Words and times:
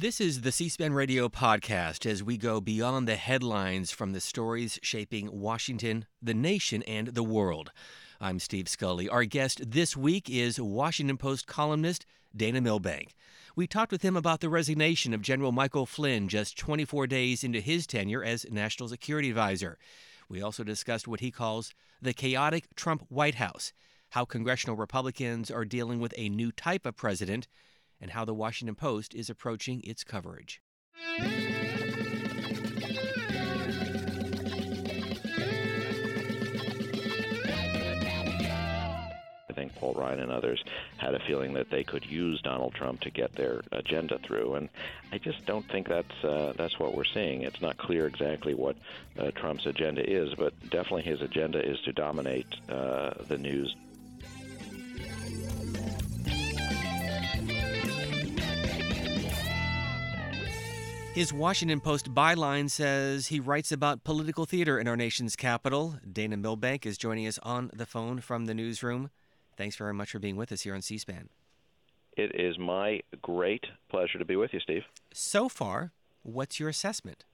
This 0.00 0.20
is 0.20 0.42
the 0.42 0.52
C 0.52 0.68
SPAN 0.68 0.92
radio 0.92 1.28
podcast 1.28 2.06
as 2.08 2.22
we 2.22 2.36
go 2.36 2.60
beyond 2.60 3.08
the 3.08 3.16
headlines 3.16 3.90
from 3.90 4.12
the 4.12 4.20
stories 4.20 4.78
shaping 4.80 5.28
Washington, 5.40 6.06
the 6.22 6.34
nation, 6.34 6.84
and 6.84 7.08
the 7.08 7.24
world. 7.24 7.72
I'm 8.20 8.38
Steve 8.38 8.68
Scully. 8.68 9.08
Our 9.08 9.24
guest 9.24 9.72
this 9.72 9.96
week 9.96 10.30
is 10.30 10.60
Washington 10.60 11.16
Post 11.16 11.48
columnist 11.48 12.06
Dana 12.36 12.60
Milbank. 12.60 13.16
We 13.56 13.66
talked 13.66 13.90
with 13.90 14.02
him 14.02 14.16
about 14.16 14.38
the 14.38 14.48
resignation 14.48 15.12
of 15.12 15.20
General 15.20 15.50
Michael 15.50 15.84
Flynn 15.84 16.28
just 16.28 16.56
24 16.56 17.08
days 17.08 17.42
into 17.42 17.58
his 17.58 17.84
tenure 17.84 18.22
as 18.22 18.46
National 18.52 18.88
Security 18.88 19.30
Advisor. 19.30 19.78
We 20.28 20.40
also 20.40 20.62
discussed 20.62 21.08
what 21.08 21.18
he 21.18 21.32
calls 21.32 21.74
the 22.00 22.14
chaotic 22.14 22.72
Trump 22.76 23.04
White 23.08 23.34
House, 23.34 23.72
how 24.10 24.24
congressional 24.24 24.76
Republicans 24.76 25.50
are 25.50 25.64
dealing 25.64 25.98
with 25.98 26.14
a 26.16 26.28
new 26.28 26.52
type 26.52 26.86
of 26.86 26.94
president 26.94 27.48
and 28.00 28.10
how 28.10 28.24
the 28.24 28.34
Washington 28.34 28.74
Post 28.74 29.14
is 29.14 29.30
approaching 29.30 29.80
its 29.84 30.04
coverage. 30.04 30.60
I 39.48 39.52
think 39.54 39.74
Paul 39.74 39.94
Ryan 39.94 40.20
and 40.20 40.30
others 40.30 40.62
had 40.98 41.14
a 41.14 41.20
feeling 41.26 41.54
that 41.54 41.70
they 41.70 41.82
could 41.82 42.04
use 42.04 42.40
Donald 42.42 42.74
Trump 42.74 43.00
to 43.00 43.10
get 43.10 43.34
their 43.34 43.62
agenda 43.72 44.18
through, 44.18 44.54
and 44.54 44.68
I 45.10 45.18
just 45.18 45.44
don't 45.46 45.68
think 45.68 45.88
that's 45.88 46.24
uh, 46.24 46.52
that's 46.56 46.78
what 46.78 46.94
we're 46.94 47.04
seeing. 47.04 47.42
It's 47.42 47.60
not 47.60 47.76
clear 47.78 48.06
exactly 48.06 48.54
what 48.54 48.76
uh, 49.18 49.30
Trump's 49.32 49.66
agenda 49.66 50.08
is, 50.08 50.34
but 50.34 50.52
definitely 50.70 51.02
his 51.02 51.22
agenda 51.22 51.60
is 51.60 51.80
to 51.80 51.92
dominate 51.92 52.46
uh, 52.68 53.14
the 53.26 53.38
news. 53.38 53.74
His 61.14 61.32
Washington 61.32 61.80
Post 61.80 62.14
byline 62.14 62.70
says 62.70 63.26
he 63.26 63.40
writes 63.40 63.72
about 63.72 64.04
political 64.04 64.44
theater 64.44 64.78
in 64.78 64.86
our 64.86 64.96
nation's 64.96 65.34
capital. 65.34 65.96
Dana 66.10 66.36
Milbank 66.36 66.86
is 66.86 66.96
joining 66.96 67.26
us 67.26 67.38
on 67.42 67.70
the 67.74 67.86
phone 67.86 68.20
from 68.20 68.44
the 68.46 68.54
newsroom. 68.54 69.10
Thanks 69.56 69.74
very 69.74 69.94
much 69.94 70.12
for 70.12 70.20
being 70.20 70.36
with 70.36 70.52
us 70.52 70.60
here 70.60 70.74
on 70.74 70.82
C 70.82 70.96
SPAN. 70.98 71.28
It 72.16 72.32
is 72.34 72.58
my 72.58 73.00
great 73.22 73.64
pleasure 73.88 74.18
to 74.18 74.24
be 74.24 74.36
with 74.36 74.52
you, 74.52 74.60
Steve. 74.60 74.82
So 75.12 75.48
far, 75.48 75.92
what's 76.22 76.60
your 76.60 76.68
assessment? 76.68 77.24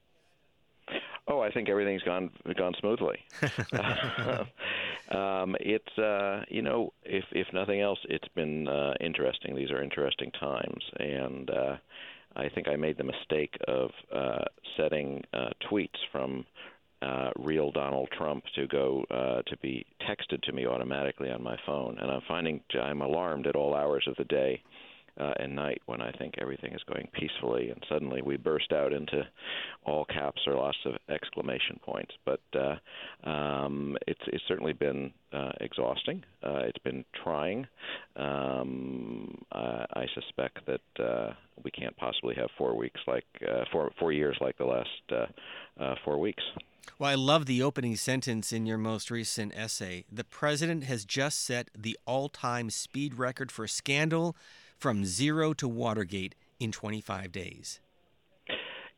Oh, 1.27 1.41
I 1.41 1.51
think 1.51 1.69
everything's 1.69 2.03
gone 2.03 2.29
gone 2.55 2.73
smoothly. 2.79 3.17
um, 5.11 5.55
it's 5.59 5.97
uh, 5.97 6.43
you 6.49 6.61
know, 6.61 6.93
if 7.03 7.25
if 7.31 7.47
nothing 7.53 7.81
else, 7.81 7.99
it's 8.09 8.27
been 8.35 8.67
uh, 8.67 8.93
interesting. 8.99 9.55
These 9.55 9.71
are 9.71 9.81
interesting 9.81 10.31
times, 10.31 10.83
and 10.99 11.49
uh, 11.49 11.75
I 12.35 12.49
think 12.49 12.67
I 12.67 12.75
made 12.75 12.97
the 12.97 13.03
mistake 13.03 13.55
of 13.67 13.91
uh, 14.13 14.45
setting 14.77 15.23
uh, 15.33 15.49
tweets 15.69 15.97
from 16.11 16.45
uh, 17.01 17.31
real 17.37 17.71
Donald 17.71 18.09
Trump 18.17 18.43
to 18.55 18.67
go 18.67 19.05
uh, 19.11 19.41
to 19.43 19.57
be 19.57 19.85
texted 20.09 20.41
to 20.43 20.51
me 20.51 20.65
automatically 20.65 21.29
on 21.29 21.43
my 21.43 21.57
phone, 21.65 21.97
and 21.99 22.09
I'm 22.09 22.21
finding 22.27 22.61
I'm 22.81 23.01
alarmed 23.01 23.47
at 23.47 23.55
all 23.55 23.75
hours 23.75 24.05
of 24.07 24.15
the 24.17 24.23
day 24.25 24.61
uh, 25.19 25.33
and 25.39 25.55
night 25.55 25.81
when 25.85 26.01
I 26.01 26.11
think 26.11 26.35
everything 26.39 26.73
is 26.73 26.81
going 26.91 27.07
peacefully, 27.13 27.69
and 27.69 27.83
suddenly 27.89 28.21
we 28.21 28.37
burst 28.37 28.71
out 28.71 28.93
into 28.93 29.23
all 29.85 30.05
caps 30.05 30.41
or 30.47 30.55
lots 30.55 30.77
of 30.85 30.95
exclamation 31.09 31.79
points. 31.81 32.13
But 32.25 32.41
uh, 32.53 33.29
um, 33.29 33.97
it's 34.07 34.21
it's 34.27 34.43
certainly 34.47 34.73
been 34.73 35.11
uh, 35.33 35.51
exhausting. 35.61 36.23
Uh, 36.43 36.63
it's 36.67 36.83
been 36.83 37.05
trying. 37.23 37.67
Um, 38.15 39.43
I 39.51 40.05
suspect 40.13 40.59
that 40.65 41.03
uh, 41.03 41.33
we 41.63 41.71
can't 41.71 41.95
possibly 41.97 42.35
have 42.35 42.49
four 42.57 42.75
weeks 42.75 42.99
like 43.07 43.25
uh, 43.47 43.63
four 43.71 43.91
four 43.99 44.11
years 44.11 44.37
like 44.41 44.57
the 44.57 44.65
last 44.65 44.89
uh, 45.11 45.25
uh, 45.81 45.95
four 46.03 46.19
weeks. 46.19 46.43
Well, 46.99 47.09
I 47.09 47.15
love 47.15 47.45
the 47.45 47.63
opening 47.63 47.95
sentence 47.95 48.53
in 48.53 48.65
your 48.65 48.77
most 48.77 49.09
recent 49.09 49.53
essay. 49.55 50.05
The 50.11 50.23
president 50.23 50.83
has 50.83 51.03
just 51.03 51.43
set 51.43 51.69
the 51.77 51.97
all 52.05 52.29
time 52.29 52.69
speed 52.69 53.15
record 53.15 53.51
for 53.51 53.67
scandal 53.67 54.35
from 54.77 55.05
zero 55.05 55.53
to 55.53 55.67
Watergate 55.67 56.35
in 56.59 56.71
25 56.71 57.31
days. 57.31 57.79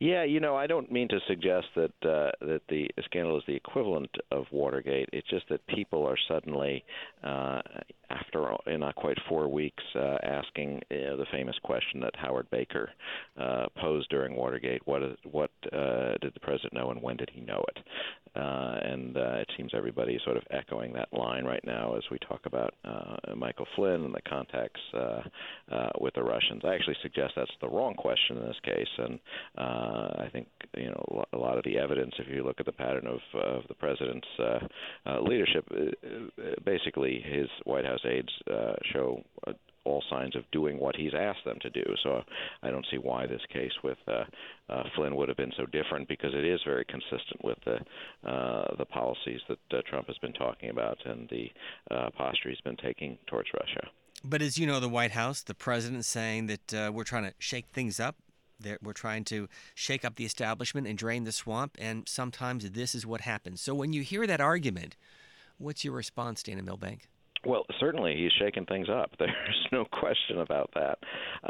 Yeah, 0.00 0.22
you 0.22 0.38
know, 0.38 0.54
I 0.54 0.68
don't 0.68 0.92
mean 0.92 1.08
to 1.08 1.18
suggest 1.26 1.66
that 1.74 1.92
uh, 2.08 2.30
that 2.40 2.62
the 2.68 2.88
scandal 3.04 3.36
is 3.36 3.42
the 3.48 3.56
equivalent 3.56 4.10
of 4.30 4.44
Watergate. 4.52 5.08
It's 5.12 5.28
just 5.28 5.48
that 5.48 5.66
people 5.66 6.06
are 6.06 6.16
suddenly, 6.28 6.84
uh, 7.24 7.60
after 8.10 8.48
in 8.66 8.80
not 8.80 8.94
quite 8.94 9.18
four 9.28 9.48
weeks, 9.48 9.82
uh, 9.94 10.16
asking 10.22 10.80
uh, 10.90 11.16
the 11.16 11.26
famous 11.32 11.56
question 11.62 12.00
that 12.00 12.14
Howard 12.16 12.48
Baker 12.50 12.90
uh, 13.38 13.66
posed 13.80 14.08
during 14.10 14.34
Watergate: 14.34 14.86
What 14.86 15.02
is, 15.02 15.16
what 15.30 15.50
uh, 15.72 16.14
did 16.20 16.34
the 16.34 16.40
president 16.40 16.74
know, 16.74 16.90
and 16.90 17.02
when 17.02 17.16
did 17.16 17.30
he 17.32 17.40
know 17.40 17.62
it? 17.68 17.84
Uh, 18.36 18.78
and 18.82 19.16
uh, 19.16 19.36
it 19.36 19.50
seems 19.56 19.72
everybody 19.74 20.14
is 20.14 20.22
sort 20.24 20.36
of 20.36 20.42
echoing 20.50 20.92
that 20.92 21.08
line 21.12 21.44
right 21.44 21.64
now 21.64 21.96
as 21.96 22.02
we 22.10 22.18
talk 22.18 22.40
about 22.44 22.74
uh, 22.84 23.34
Michael 23.34 23.66
Flynn 23.74 24.04
and 24.04 24.14
the 24.14 24.20
contacts 24.28 24.80
uh, 24.94 25.20
uh, 25.72 25.88
with 26.00 26.14
the 26.14 26.22
Russians. 26.22 26.62
I 26.64 26.74
actually 26.74 26.96
suggest 27.02 27.32
that's 27.36 27.50
the 27.60 27.68
wrong 27.68 27.94
question 27.94 28.36
in 28.36 28.44
this 28.44 28.60
case, 28.64 28.88
and 28.98 29.18
uh, 29.56 30.22
I 30.22 30.28
think 30.32 30.46
you 30.76 30.90
know 30.90 31.24
a 31.32 31.36
lot 31.36 31.58
of 31.58 31.64
the 31.64 31.78
evidence, 31.78 32.14
if 32.18 32.28
you 32.28 32.44
look 32.44 32.60
at 32.60 32.66
the 32.66 32.72
pattern 32.72 33.06
of, 33.06 33.20
of 33.40 33.62
the 33.68 33.74
president's 33.74 34.28
uh, 34.38 34.58
uh, 35.06 35.20
leadership, 35.20 35.66
uh, 35.72 36.60
basically 36.64 37.24
his 37.24 37.48
White 37.64 37.84
House 37.84 37.97
aides 38.04 38.32
uh, 38.50 38.74
show. 38.92 39.22
Uh, 39.46 39.52
all 39.88 40.02
signs 40.10 40.36
of 40.36 40.42
doing 40.52 40.78
what 40.78 40.94
he's 40.94 41.14
asked 41.14 41.44
them 41.44 41.58
to 41.62 41.70
do. 41.70 41.82
So 42.02 42.22
I 42.62 42.70
don't 42.70 42.86
see 42.90 42.98
why 42.98 43.26
this 43.26 43.40
case 43.52 43.72
with 43.82 43.96
uh, 44.06 44.24
uh, 44.68 44.82
Flynn 44.94 45.16
would 45.16 45.28
have 45.28 45.36
been 45.36 45.52
so 45.56 45.64
different 45.66 46.06
because 46.08 46.34
it 46.34 46.44
is 46.44 46.60
very 46.64 46.84
consistent 46.84 47.42
with 47.42 47.58
the 47.64 47.78
uh, 48.28 48.76
the 48.76 48.84
policies 48.84 49.40
that 49.48 49.58
uh, 49.72 49.80
Trump 49.88 50.06
has 50.06 50.18
been 50.18 50.34
talking 50.34 50.70
about 50.70 50.98
and 51.06 51.28
the 51.30 51.50
uh, 51.90 52.10
posture 52.16 52.50
he's 52.50 52.60
been 52.60 52.76
taking 52.76 53.18
towards 53.26 53.48
Russia. 53.54 53.88
But 54.24 54.42
as 54.42 54.58
you 54.58 54.66
know, 54.66 54.80
the 54.80 54.88
White 54.88 55.12
House, 55.12 55.42
the 55.42 55.54
president 55.54 56.04
saying 56.04 56.48
that 56.48 56.74
uh, 56.74 56.92
we're 56.92 57.04
trying 57.04 57.24
to 57.24 57.34
shake 57.38 57.66
things 57.72 57.98
up. 57.98 58.16
That 58.60 58.82
we're 58.82 58.92
trying 58.92 59.22
to 59.26 59.48
shake 59.76 60.04
up 60.04 60.16
the 60.16 60.24
establishment 60.24 60.88
and 60.88 60.98
drain 60.98 61.22
the 61.22 61.30
swamp, 61.30 61.76
and 61.78 62.08
sometimes 62.08 62.68
this 62.68 62.92
is 62.92 63.06
what 63.06 63.20
happens. 63.20 63.60
So 63.60 63.72
when 63.72 63.92
you 63.92 64.02
hear 64.02 64.26
that 64.26 64.40
argument, 64.40 64.96
what's 65.58 65.84
your 65.84 65.94
response, 65.94 66.42
Dana 66.42 66.64
Milbank? 66.64 67.08
Well, 67.46 67.64
certainly 67.78 68.16
he's 68.16 68.32
shaking 68.38 68.66
things 68.66 68.88
up. 68.90 69.10
There's 69.18 69.68
no 69.72 69.84
question 69.84 70.40
about 70.40 70.70
that. 70.74 70.98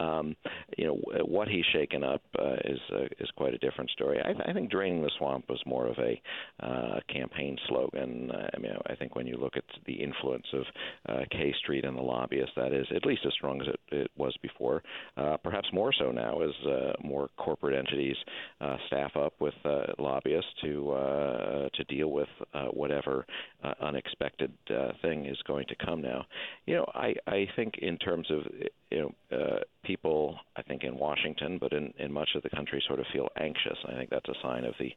Um, 0.01 0.37
you 0.77 0.87
know 0.87 1.01
what 1.25 1.49
he's 1.49 1.65
shaken 1.73 2.05
up 2.05 2.23
uh, 2.39 2.57
is 2.65 2.79
uh, 2.93 3.05
is 3.21 3.31
quite 3.37 3.55
a 3.55 3.59
different 3.59 3.91
story. 3.91 4.21
I, 4.21 4.51
I 4.51 4.53
think 4.53 4.71
draining 4.71 5.03
the 5.03 5.11
swamp 5.19 5.49
was 5.49 5.61
more 5.67 5.87
of 5.87 5.97
a 5.99 6.21
uh, 6.63 7.01
campaign 7.13 7.57
slogan. 7.69 8.31
Uh, 8.31 8.49
I 8.55 8.59
mean, 8.59 8.73
I 8.87 8.95
think 8.95 9.17
when 9.17 9.27
you 9.27 9.37
look 9.37 9.57
at 9.57 9.65
the 9.87 9.95
influence 9.95 10.47
of 10.53 10.63
uh, 11.09 11.25
K 11.31 11.55
Street 11.61 11.85
and 11.85 11.97
the 11.97 12.03
lobbyists, 12.03 12.53
that 12.57 12.73
is 12.73 12.87
at 12.95 13.07
least 13.07 13.23
as 13.27 13.33
strong 13.33 13.61
as 13.63 13.69
it, 13.69 13.81
it 13.91 14.11
was 14.17 14.37
before. 14.43 14.83
Uh, 15.17 15.37
perhaps 15.43 15.69
more 15.73 15.93
so 15.99 16.11
now, 16.11 16.43
as 16.43 16.51
uh, 16.67 16.93
more 17.03 17.29
corporate 17.37 17.77
entities 17.77 18.17
uh, 18.61 18.77
staff 18.87 19.17
up 19.17 19.35
with 19.41 19.55
uh, 19.65 19.85
lobbyists 19.99 20.51
to 20.63 20.91
uh, 20.93 21.69
to 21.75 21.85
deal 21.85 22.11
with 22.11 22.29
uh, 22.55 22.67
whatever 22.67 23.27
uh, 23.65 23.75
unexpected 23.81 24.53
uh, 24.71 24.93
thing 25.03 25.27
is 25.27 25.37
going 25.47 25.67
to 25.67 25.75
come 25.85 26.03
now. 26.03 26.27
You 26.67 26.77
know, 26.77 26.87
I 26.95 27.15
I 27.27 27.47
think 27.57 27.79
in 27.79 27.97
terms 27.99 28.31
of 28.31 28.43
you 28.91 28.99
know 29.31 29.37
uh, 29.37 29.61
people, 29.85 30.39
I 30.57 30.63
think 30.63 30.85
in 30.85 30.97
Washington, 30.97 31.59
but 31.59 31.73
in 31.73 31.93
in 31.99 32.13
much 32.13 32.31
of 32.35 32.43
the 32.43 32.51
country, 32.51 32.83
sort 32.87 33.01
of 33.01 33.07
feel 33.13 33.29
anxious. 33.41 33.79
I 33.87 33.93
think 33.93 34.11
that's 34.11 34.29
a 34.29 34.35
sign 34.43 34.65
of 34.65 34.75
the 34.79 34.91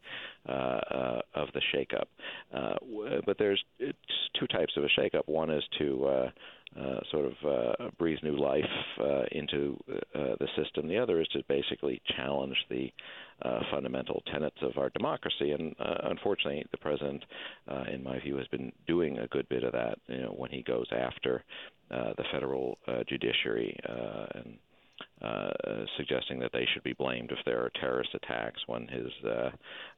uh, 0.49 0.51
uh, 0.51 1.21
of 1.35 1.49
the 1.53 1.61
shakeup. 1.73 2.05
Uh, 2.53 3.21
but 3.25 3.37
there's 3.37 3.63
two 3.79 4.47
types 4.47 4.73
of 4.77 4.83
a 4.83 4.99
shakeup. 4.99 5.27
One 5.27 5.49
is 5.49 5.63
to 5.79 6.05
uh, 6.05 6.29
uh, 6.79 6.99
sort 7.11 7.25
of 7.25 7.33
uh, 7.45 7.89
breathe 7.97 8.19
new 8.23 8.37
life 8.37 8.63
uh, 8.99 9.23
into 9.31 9.77
uh, 9.89 10.35
the 10.39 10.47
system. 10.55 10.87
The 10.87 10.97
other 10.97 11.19
is 11.21 11.27
to 11.29 11.43
basically 11.47 12.01
challenge 12.15 12.55
the 12.69 12.91
uh, 13.41 13.59
fundamental 13.71 14.23
tenets 14.31 14.57
of 14.61 14.77
our 14.77 14.89
democracy. 14.89 15.51
And 15.51 15.75
uh, 15.79 16.09
unfortunately, 16.09 16.65
the 16.71 16.77
president, 16.77 17.23
uh, 17.69 17.83
in 17.91 18.03
my 18.03 18.19
view, 18.19 18.37
has 18.37 18.47
been 18.47 18.71
doing 18.87 19.19
a 19.19 19.27
good 19.27 19.47
bit 19.49 19.63
of 19.63 19.73
that. 19.73 19.97
You 20.07 20.21
know, 20.21 20.33
when 20.37 20.51
he 20.51 20.63
goes 20.63 20.87
after 20.91 21.43
uh, 21.91 22.13
the 22.17 22.23
federal 22.31 22.77
uh, 22.87 23.03
judiciary 23.07 23.75
uh, 23.87 24.25
and 24.35 24.57
uh, 25.21 25.51
suggesting 25.97 26.39
that 26.39 26.51
they 26.53 26.67
should 26.73 26.83
be 26.83 26.93
blamed 26.93 27.31
if 27.31 27.37
there 27.45 27.59
are 27.63 27.71
terrorist 27.79 28.09
attacks. 28.13 28.61
When 28.67 28.87
his 28.87 29.11
uh, 29.25 29.49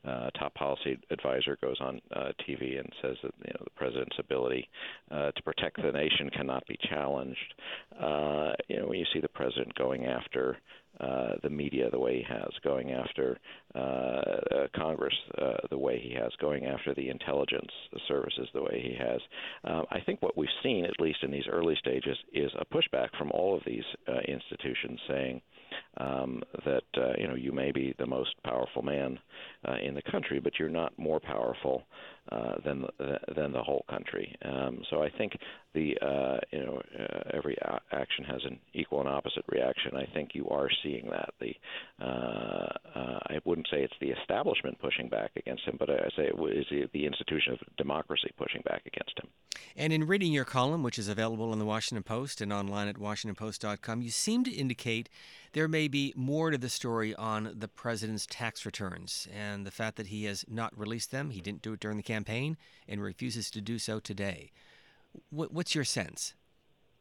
uh, 0.08 0.30
top 0.32 0.54
policy 0.56 0.98
advisor 1.10 1.58
goes 1.62 1.78
on 1.80 2.02
uh, 2.16 2.32
TV 2.48 2.80
and 2.80 2.92
says 3.02 3.18
that 3.24 3.34
you 3.46 3.54
know, 3.54 3.62
the 3.64 3.70
president's 3.76 4.18
ability 4.20 4.70
uh, 5.12 5.32
to 5.32 5.44
protect 5.44 5.82
the 5.82 5.92
nation 5.92 6.30
cannot 6.30 6.66
be 6.68 6.78
challenged. 6.90 7.54
Uh, 8.00 8.54
you 8.68 8.78
know, 8.80 8.88
when 8.88 9.00
you 9.00 9.06
see 9.14 9.20
the 9.20 9.30
president 9.30 9.74
going 9.76 10.06
after 10.06 10.58
uh, 11.00 11.34
the 11.42 11.50
media 11.50 11.90
the 11.90 12.00
way 12.00 12.18
he 12.18 12.34
has, 12.34 12.50
going 12.64 12.92
after 12.92 13.40
uh, 13.76 13.80
uh, 13.80 14.68
Congress 14.76 15.14
uh, 15.42 15.54
the 15.70 15.78
way 15.78 16.00
he 16.00 16.14
has, 16.14 16.32
going 16.40 16.66
after 16.66 16.94
the 16.94 17.10
intelligence 17.10 17.72
services 18.08 18.48
the 18.54 18.62
way 18.62 18.82
he 18.82 18.96
has. 18.98 19.20
Um, 19.64 19.86
I 19.92 20.00
think 20.00 20.22
what 20.22 20.38
we've 20.38 20.50
seen, 20.62 20.86
at 20.86 21.00
least 21.00 21.20
in 21.24 21.32
these 21.32 21.48
early 21.52 21.76
stages, 21.80 22.18
is 22.34 22.52
a 22.60 22.66
pushback 22.66 23.10
from 23.18 23.32
all 23.32 23.56
of 23.56 23.64
these 23.66 23.84
uh, 24.08 24.20
institutions 24.28 25.00
saying 25.08 25.42
um, 25.98 26.44
that 26.66 26.84
uh, 26.98 27.14
you 27.18 27.28
know 27.28 27.36
you 27.36 27.52
may 27.52 27.72
be 27.72 27.94
the 27.98 28.06
most 28.06 28.32
powerful 28.44 28.82
man 28.82 29.20
uh, 29.68 29.76
in 29.84 29.94
the 29.94 30.02
country, 30.12 30.40
but 30.40 30.54
you're 30.60 30.70
not 30.70 30.98
more 30.98 31.20
powerful 31.20 31.84
uh, 32.32 32.56
than 32.66 32.86
the, 33.00 33.18
than 33.36 33.52
the 33.52 33.62
whole 33.62 33.86
country. 33.90 34.36
Um, 34.46 34.82
so 34.90 35.04
I 35.04 35.10
think 35.10 35.34
the 35.74 35.98
uh, 36.02 36.38
you 36.52 36.66
know 36.66 36.82
uh, 37.00 37.22
every 37.34 37.58
a- 37.62 37.96
action 37.96 38.24
has 38.26 38.42
an 38.46 38.60
equal 38.74 39.00
and 39.02 39.10
opposite 39.10 39.44
reaction. 39.50 39.96
I 39.96 40.06
think 40.14 40.32
you 40.34 40.48
are 40.50 40.70
seeing 40.84 41.10
that. 41.10 41.34
The 41.40 41.54
uh, 42.02 42.70
uh, 42.96 43.20
I 43.28 43.40
wouldn't 43.46 43.68
say 43.72 43.84
it's 43.84 43.94
the 44.00 44.12
establishment 44.22 44.80
pushing 44.80 45.10
back 45.10 45.32
against 45.36 45.64
him, 45.64 45.76
but 45.80 45.90
I 45.90 46.10
say 46.16 46.30
it 46.32 46.58
is 46.72 46.90
the 46.94 47.06
institution 47.06 47.54
of 47.54 47.60
democracy 47.78 48.32
pushing 48.38 48.62
back 48.66 48.84
against 48.86 49.18
him. 49.20 49.28
And 49.76 49.92
in 49.92 50.06
reading 50.06 50.32
your 50.32 50.46
column, 50.46 50.84
which 50.84 51.00
is 51.00 51.08
available 51.08 51.52
in 51.52 51.58
the 51.58 51.66
Washington 51.66 52.04
Post 52.04 52.42
and 52.42 52.54
online 52.54 52.88
at 52.88 52.98
WashingtonPost.com, 52.98 54.04
you 54.04 54.12
seem 54.12 54.44
to 54.44 54.52
indicate 54.52 55.10
there 55.54 55.68
may 55.68 55.88
be 55.88 56.14
more 56.16 56.52
to 56.52 56.58
the 56.60 56.70
story 56.70 57.16
on 57.16 57.56
the 57.58 57.68
president's 57.68 58.28
tax 58.28 58.66
returns 58.66 59.28
and 59.34 59.66
the 59.66 59.72
fact 59.72 59.98
that 59.98 60.08
he 60.08 60.26
has 60.26 60.46
not 60.48 60.78
released 60.78 61.12
them. 61.12 61.32
He 61.32 61.42
didn't 61.42 61.64
do 61.64 61.74
it 61.74 61.80
during 61.80 61.98
the 61.98 62.04
campaign 62.04 62.56
and 62.88 63.02
refuses 63.02 63.50
to 63.52 63.62
do 63.62 63.80
so 63.80 64.00
today. 64.00 64.52
What's 65.32 65.74
your 65.74 65.84
sense? 65.84 66.36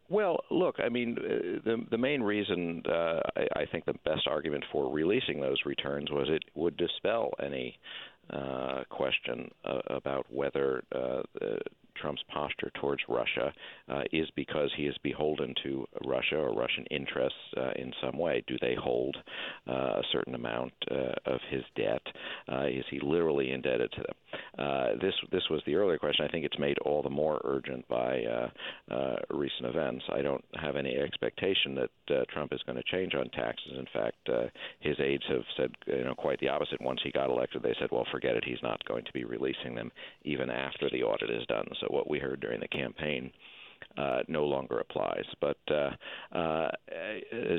Well, 0.08 0.40
look, 0.50 0.76
I 0.78 0.90
mean, 0.90 1.16
uh, 1.18 1.60
the 1.64 1.86
the 1.90 1.96
main 1.96 2.22
reason 2.22 2.82
uh, 2.86 3.20
I, 3.34 3.60
I 3.60 3.66
think 3.70 3.86
the 3.86 3.94
best 4.04 4.26
argument 4.26 4.62
for 4.70 4.92
releasing 4.92 5.40
those 5.40 5.56
returns 5.64 6.10
was 6.10 6.28
it 6.28 6.42
would 6.54 6.76
dispel 6.76 7.30
any 7.42 7.78
uh, 8.28 8.82
question 8.90 9.50
uh, 9.64 9.80
about 9.88 10.26
whether 10.28 10.82
uh, 10.94 11.22
the 11.40 11.58
Trump's 11.96 12.22
posture 12.32 12.70
towards 12.80 13.02
Russia 13.08 13.52
uh, 13.88 14.02
is 14.12 14.28
because 14.36 14.70
he 14.76 14.86
is 14.86 14.96
beholden 15.02 15.54
to 15.62 15.86
Russia 16.04 16.36
or 16.36 16.54
Russian 16.54 16.84
interests 16.90 17.38
uh, 17.56 17.72
in 17.76 17.92
some 18.02 18.18
way. 18.18 18.42
Do 18.46 18.56
they 18.60 18.74
hold 18.74 19.16
uh, 19.68 19.72
a 19.72 20.02
certain 20.12 20.34
amount 20.34 20.72
uh, 20.90 21.12
of 21.26 21.40
his 21.50 21.62
debt? 21.76 22.02
Uh, 22.50 22.66
is 22.66 22.84
he 22.90 23.00
literally 23.00 23.50
indebted 23.50 23.90
to 23.92 24.00
them? 24.00 24.14
Uh, 24.58 24.86
this 25.00 25.14
this 25.30 25.42
was 25.50 25.62
the 25.66 25.74
earlier 25.74 25.98
question. 25.98 26.24
I 26.26 26.30
think 26.30 26.44
it's 26.44 26.58
made 26.58 26.78
all 26.78 27.02
the 27.02 27.10
more 27.10 27.40
urgent 27.44 27.86
by 27.88 28.22
uh, 28.22 28.50
uh, 28.90 29.16
recent 29.30 29.66
events. 29.66 30.04
I 30.12 30.22
don't 30.22 30.44
have 30.60 30.76
any 30.76 30.96
expectation 30.96 31.74
that 31.74 32.14
uh, 32.16 32.24
Trump 32.32 32.52
is 32.52 32.62
going 32.64 32.76
to 32.76 32.84
change 32.90 33.14
on 33.14 33.28
taxes. 33.30 33.72
In 33.78 33.86
fact, 33.92 34.28
his 34.80 34.96
aides 35.00 35.24
have 35.28 35.44
said 35.56 35.70
you 35.86 36.04
know 36.04 36.14
quite 36.14 36.40
the 36.40 36.48
opposite. 36.48 36.80
Once 36.80 37.00
he 37.02 37.10
got 37.10 37.30
elected, 37.30 37.62
they 37.62 37.74
said, 37.80 37.90
"Well, 37.90 38.06
forget 38.10 38.36
it. 38.36 38.44
He's 38.44 38.62
not 38.62 38.84
going 38.86 39.04
to 39.04 39.12
be 39.12 39.24
releasing 39.24 39.74
them 39.74 39.90
even 40.24 40.50
after 40.50 40.88
the 40.90 41.02
audit 41.02 41.30
is 41.30 41.46
done." 41.46 41.68
So 41.80 41.86
what 41.90 42.08
we 42.08 42.18
heard 42.18 42.40
during 42.40 42.60
the 42.60 42.68
campaign 42.68 43.32
uh, 43.96 44.20
no 44.28 44.44
longer 44.44 44.78
applies. 44.78 45.24
But 45.40 45.58
uh, 45.70 45.90
uh, 46.36 46.70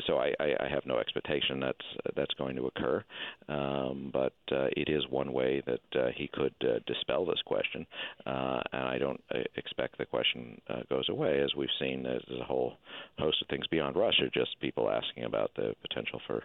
so 0.07 0.17
I, 0.17 0.33
I 0.39 0.67
have 0.69 0.85
no 0.85 0.97
expectation 0.97 1.59
that's 1.59 2.15
that's 2.15 2.33
going 2.35 2.55
to 2.55 2.67
occur. 2.67 3.03
Um, 3.49 4.09
but 4.13 4.33
uh, 4.51 4.67
it 4.75 4.89
is 4.89 5.03
one 5.09 5.33
way 5.33 5.61
that 5.65 5.99
uh, 5.99 6.09
he 6.15 6.29
could 6.33 6.53
uh, 6.61 6.79
dispel 6.87 7.25
this 7.25 7.41
question, 7.45 7.85
and 8.25 8.63
I 8.73 8.97
don't 8.97 9.21
expect 9.55 9.97
the 9.97 10.05
question 10.05 10.59
goes 10.89 11.09
away. 11.09 11.41
As 11.41 11.51
we've 11.55 11.69
seen, 11.79 12.03
there's 12.03 12.25
a 12.39 12.43
whole 12.43 12.73
host 13.17 13.41
of 13.41 13.47
things 13.47 13.67
beyond 13.67 13.95
Russia, 13.95 14.29
just 14.33 14.59
people 14.59 14.89
asking 14.89 15.25
about 15.25 15.51
the 15.55 15.75
potential 15.81 16.19
for 16.27 16.43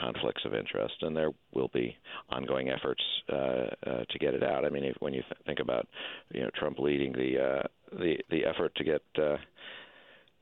conflicts 0.00 0.42
of 0.44 0.54
interest, 0.54 0.94
and 1.02 1.16
there 1.16 1.30
will 1.52 1.70
be 1.72 1.96
ongoing 2.30 2.70
efforts 2.70 3.02
to 3.28 4.18
get 4.20 4.34
it 4.34 4.42
out. 4.42 4.64
I 4.64 4.70
mean, 4.70 4.84
if, 4.84 4.96
when 5.00 5.14
you 5.14 5.22
th- 5.22 5.40
think 5.46 5.60
about 5.60 5.86
you 6.32 6.42
know 6.42 6.50
Trump 6.58 6.78
leading 6.78 7.12
the 7.12 7.64
the 7.92 8.16
the 8.30 8.44
effort 8.44 8.74
to 8.76 8.84
get 8.84 9.02
uh, 9.18 9.36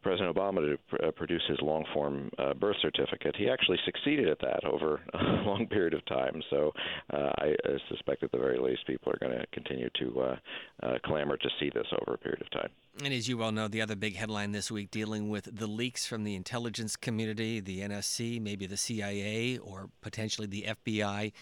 President 0.04 0.36
Obama 0.36 0.76
to 0.90 1.08
uh, 1.08 1.10
produce 1.10 1.42
his 1.48 1.58
long 1.62 1.84
form 1.92 2.30
uh, 2.38 2.52
birth 2.54 2.76
certificate. 2.82 3.34
He 3.36 3.48
actually 3.48 3.78
succeeded 3.84 4.28
at 4.28 4.38
that 4.40 4.62
over 4.64 5.00
a 5.14 5.42
long 5.44 5.66
period 5.66 5.94
of 5.94 6.04
time. 6.04 6.42
So 6.50 6.72
uh, 7.12 7.32
I, 7.38 7.56
I 7.64 7.78
suspect 7.88 8.22
at 8.22 8.30
the 8.30 8.38
very 8.38 8.58
least 8.58 8.86
people 8.86 9.10
are 9.12 9.18
going 9.18 9.36
to 9.36 9.46
continue 9.52 9.88
to 9.98 10.20
uh, 10.20 10.36
uh, 10.82 10.98
clamor 11.04 11.38
to 11.38 11.48
see 11.58 11.70
this 11.74 11.86
over 12.02 12.14
a 12.14 12.18
period 12.18 12.42
of 12.42 12.50
time. 12.50 12.68
And 13.02 13.12
as 13.12 13.28
you 13.28 13.38
well 13.38 13.50
know, 13.50 13.66
the 13.66 13.80
other 13.80 13.96
big 13.96 14.14
headline 14.14 14.52
this 14.52 14.70
week 14.70 14.90
dealing 14.90 15.30
with 15.30 15.48
the 15.50 15.66
leaks 15.66 16.06
from 16.06 16.22
the 16.22 16.36
intelligence 16.36 16.94
community, 16.94 17.58
the 17.58 17.80
NSC, 17.80 18.40
maybe 18.40 18.66
the 18.66 18.76
CIA, 18.76 19.58
or 19.58 19.88
potentially 20.02 20.46
the 20.46 20.66
FBI. 20.84 21.32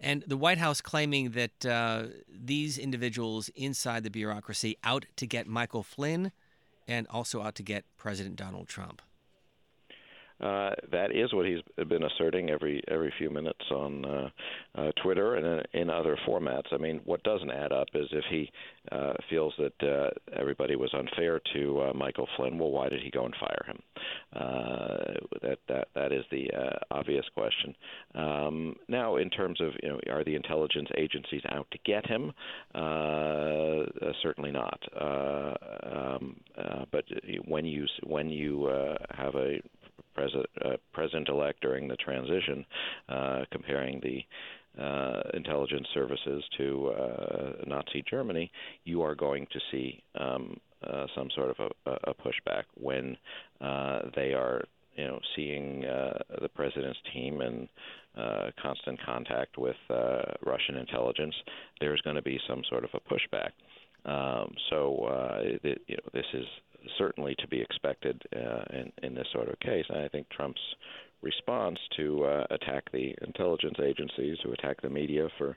And 0.00 0.24
the 0.26 0.36
White 0.36 0.58
House 0.58 0.80
claiming 0.80 1.30
that 1.30 1.66
uh, 1.66 2.04
these 2.28 2.78
individuals 2.78 3.48
inside 3.54 4.04
the 4.04 4.10
bureaucracy 4.10 4.76
out 4.84 5.06
to 5.16 5.26
get 5.26 5.46
Michael 5.46 5.82
Flynn 5.82 6.32
and 6.86 7.06
also 7.08 7.42
out 7.42 7.54
to 7.56 7.62
get 7.62 7.84
President 7.96 8.36
Donald 8.36 8.68
Trump. 8.68 9.02
Uh, 10.40 10.70
that 10.92 11.12
is 11.12 11.32
what 11.32 11.46
he's 11.46 11.60
been 11.88 12.02
asserting 12.02 12.50
every 12.50 12.82
every 12.88 13.12
few 13.18 13.30
minutes 13.30 13.64
on 13.70 14.04
uh, 14.04 14.28
uh, 14.74 14.90
Twitter 15.02 15.36
and 15.36 15.66
in, 15.72 15.88
other 15.88 16.18
formats. 16.28 16.72
I 16.72 16.76
mean, 16.76 17.00
what 17.04 17.22
doesn't 17.22 17.50
add 17.50 17.72
up 17.72 17.88
is 17.94 18.06
if 18.12 18.24
he 18.28 18.50
uh, 18.92 19.14
feels 19.30 19.54
that 19.58 19.82
uh, 19.82 20.10
everybody 20.38 20.76
was 20.76 20.92
unfair 20.92 21.40
to 21.54 21.80
uh, 21.80 21.92
Michael 21.94 22.28
Flynn, 22.36 22.58
well, 22.58 22.70
why 22.70 22.88
did 22.88 23.00
he 23.02 23.10
go 23.10 23.24
and 23.24 23.34
fire 23.40 23.64
him? 23.66 23.82
Uh, 24.34 25.14
that 25.42 25.58
that 25.68 25.88
that 25.94 26.12
is 26.12 26.24
the 26.30 26.50
uh, 26.52 26.78
obvious 26.90 27.24
question. 27.34 27.74
Um, 28.14 28.76
now, 28.88 29.16
in 29.16 29.30
terms 29.30 29.60
of 29.60 29.72
you 29.82 29.88
know, 29.88 30.00
are 30.10 30.24
the 30.24 30.34
intelligence 30.34 30.88
agencies 30.98 31.42
out 31.50 31.66
to 31.70 31.78
get 31.84 32.06
him? 32.06 32.32
Uh, 32.74 32.78
uh, 32.78 34.12
certainly 34.22 34.50
not. 34.50 34.80
Uh, 35.00 35.54
um, 35.82 36.36
uh, 36.58 36.84
but 36.92 37.04
when 37.46 37.64
you 37.64 37.86
when 38.04 38.28
you 38.28 38.66
uh, 38.66 38.96
have 39.10 39.34
a 39.34 39.60
president 40.92 41.28
uh, 41.28 41.32
elect 41.32 41.60
during 41.60 41.88
the 41.88 41.96
transition, 41.96 42.64
uh, 43.08 43.44
comparing 43.50 44.00
the 44.00 44.24
uh, 44.82 45.22
intelligence 45.34 45.86
services 45.94 46.44
to 46.58 46.88
uh, 46.88 47.52
Nazi 47.66 48.04
Germany, 48.08 48.50
you 48.84 49.02
are 49.02 49.14
going 49.14 49.46
to 49.52 49.60
see 49.70 50.02
um, 50.20 50.58
uh, 50.86 51.06
some 51.16 51.28
sort 51.34 51.50
of 51.58 51.72
a, 51.86 51.90
a 52.10 52.14
pushback 52.14 52.64
when 52.74 53.16
uh, 53.60 54.02
they 54.14 54.34
are, 54.34 54.64
you 54.96 55.06
know, 55.06 55.18
seeing 55.34 55.84
uh, 55.84 56.18
the 56.42 56.48
president's 56.48 56.98
team 57.12 57.40
in 57.40 57.68
uh, 58.16 58.50
constant 58.62 58.98
contact 59.04 59.58
with 59.58 59.76
uh, 59.90 60.22
Russian 60.44 60.76
intelligence. 60.76 61.34
There's 61.80 62.00
going 62.02 62.16
to 62.16 62.22
be 62.22 62.38
some 62.48 62.62
sort 62.68 62.84
of 62.84 62.90
a 62.94 63.00
pushback. 63.00 63.50
Um, 64.04 64.54
so 64.70 64.98
uh, 65.04 65.38
it, 65.42 65.82
you 65.86 65.96
know, 65.96 66.10
this 66.12 66.26
is 66.32 66.46
certainly 66.98 67.34
to 67.38 67.48
be 67.48 67.60
expected 67.60 68.22
uh, 68.34 68.64
in, 68.72 68.92
in 69.02 69.14
this 69.14 69.26
sort 69.32 69.48
of 69.48 69.58
case. 69.60 69.84
And 69.88 69.98
I 69.98 70.08
think 70.08 70.28
Trump's 70.30 70.60
response 71.22 71.78
to 71.96 72.24
uh, 72.24 72.46
attack 72.50 72.90
the 72.92 73.14
intelligence 73.22 73.78
agencies, 73.82 74.36
to 74.42 74.52
attack 74.52 74.80
the 74.82 74.90
media 74.90 75.28
for 75.38 75.56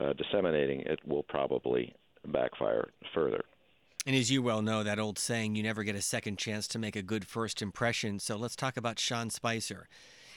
uh, 0.00 0.12
disseminating 0.14 0.80
it, 0.80 1.00
will 1.06 1.24
probably 1.24 1.94
backfire 2.26 2.88
further. 3.14 3.42
And 4.06 4.16
as 4.16 4.30
you 4.30 4.42
well 4.42 4.62
know, 4.62 4.82
that 4.82 4.98
old 4.98 5.18
saying, 5.18 5.56
you 5.56 5.62
never 5.62 5.84
get 5.84 5.94
a 5.94 6.02
second 6.02 6.38
chance 6.38 6.66
to 6.68 6.78
make 6.78 6.96
a 6.96 7.02
good 7.02 7.26
first 7.26 7.60
impression. 7.60 8.18
So 8.18 8.36
let's 8.36 8.56
talk 8.56 8.76
about 8.76 8.98
Sean 8.98 9.28
Spicer. 9.28 9.88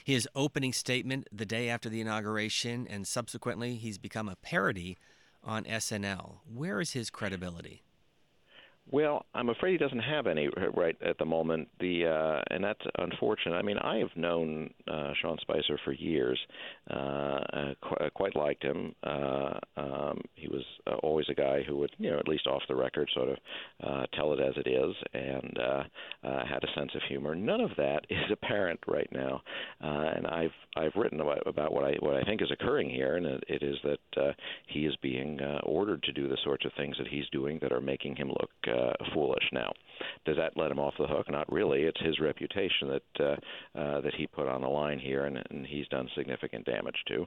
His 0.04 0.28
opening 0.34 0.74
statement 0.74 1.28
the 1.32 1.46
day 1.46 1.70
after 1.70 1.88
the 1.88 2.02
inauguration, 2.02 2.86
and 2.86 3.06
subsequently, 3.06 3.76
he's 3.76 3.96
become 3.96 4.28
a 4.28 4.36
parody 4.36 4.98
on 5.42 5.64
SNL. 5.64 6.40
Where 6.52 6.78
is 6.80 6.92
his 6.92 7.08
credibility? 7.08 7.82
Well, 8.90 9.24
I'm 9.34 9.48
afraid 9.48 9.72
he 9.72 9.78
doesn't 9.78 9.98
have 10.00 10.26
any 10.26 10.48
right 10.74 10.96
at 11.04 11.18
the 11.18 11.24
moment. 11.24 11.68
The 11.80 12.06
uh, 12.06 12.42
and 12.54 12.62
that's 12.62 12.80
unfortunate. 12.98 13.56
I 13.56 13.62
mean, 13.62 13.78
I 13.78 13.96
have 13.96 14.14
known 14.14 14.70
uh, 14.86 15.12
Sean 15.20 15.38
Spicer 15.40 15.78
for 15.84 15.92
years. 15.92 16.38
Uh, 16.90 17.43
uh, 17.64 17.74
qu- 17.82 18.10
quite 18.14 18.36
liked 18.36 18.62
him. 18.62 18.94
Uh, 19.02 19.58
um, 19.76 20.20
he 20.34 20.48
was 20.48 20.62
uh, 20.86 20.94
always 21.02 21.26
a 21.28 21.34
guy 21.34 21.62
who 21.66 21.76
would, 21.78 21.90
you 21.98 22.10
know, 22.10 22.18
at 22.18 22.28
least 22.28 22.46
off 22.46 22.62
the 22.68 22.76
record, 22.76 23.08
sort 23.14 23.28
of 23.28 23.36
uh, 23.82 24.06
tell 24.14 24.32
it 24.32 24.40
as 24.40 24.54
it 24.56 24.68
is, 24.68 24.94
and 25.12 25.58
uh, 25.58 25.82
uh, 26.26 26.46
had 26.46 26.62
a 26.64 26.78
sense 26.78 26.90
of 26.94 27.02
humor. 27.08 27.34
None 27.34 27.60
of 27.60 27.70
that 27.76 28.00
is 28.10 28.30
apparent 28.30 28.80
right 28.86 29.08
now, 29.12 29.42
uh, 29.82 30.12
and 30.16 30.26
I've 30.26 30.52
I've 30.76 30.92
written 30.96 31.20
about, 31.20 31.46
about 31.46 31.72
what 31.72 31.84
I 31.84 31.94
what 32.00 32.14
I 32.14 32.22
think 32.22 32.42
is 32.42 32.50
occurring 32.50 32.90
here, 32.90 33.16
and 33.16 33.26
it, 33.26 33.44
it 33.48 33.62
is 33.62 33.76
that 33.84 34.22
uh, 34.22 34.32
he 34.68 34.86
is 34.86 34.94
being 35.02 35.40
uh, 35.40 35.60
ordered 35.64 36.02
to 36.04 36.12
do 36.12 36.28
the 36.28 36.38
sorts 36.44 36.64
of 36.64 36.72
things 36.76 36.96
that 36.98 37.08
he's 37.08 37.28
doing 37.32 37.58
that 37.62 37.72
are 37.72 37.80
making 37.80 38.16
him 38.16 38.28
look. 38.28 38.50
Uh, 38.66 38.84
uh, 38.84 38.92
foolish. 39.12 39.44
Now, 39.52 39.72
does 40.24 40.36
that 40.36 40.56
let 40.56 40.70
him 40.70 40.78
off 40.78 40.94
the 40.98 41.06
hook? 41.06 41.30
Not 41.30 41.50
really. 41.50 41.82
It's 41.82 42.00
his 42.00 42.18
reputation 42.20 42.88
that 42.88 43.02
uh, 43.20 43.78
uh, 43.78 44.00
that 44.00 44.14
he 44.16 44.26
put 44.26 44.48
on 44.48 44.62
the 44.62 44.68
line 44.68 44.98
here, 44.98 45.26
and, 45.26 45.38
and 45.50 45.66
he's 45.66 45.88
done 45.88 46.08
significant 46.16 46.64
damage 46.64 46.96
to. 47.08 47.26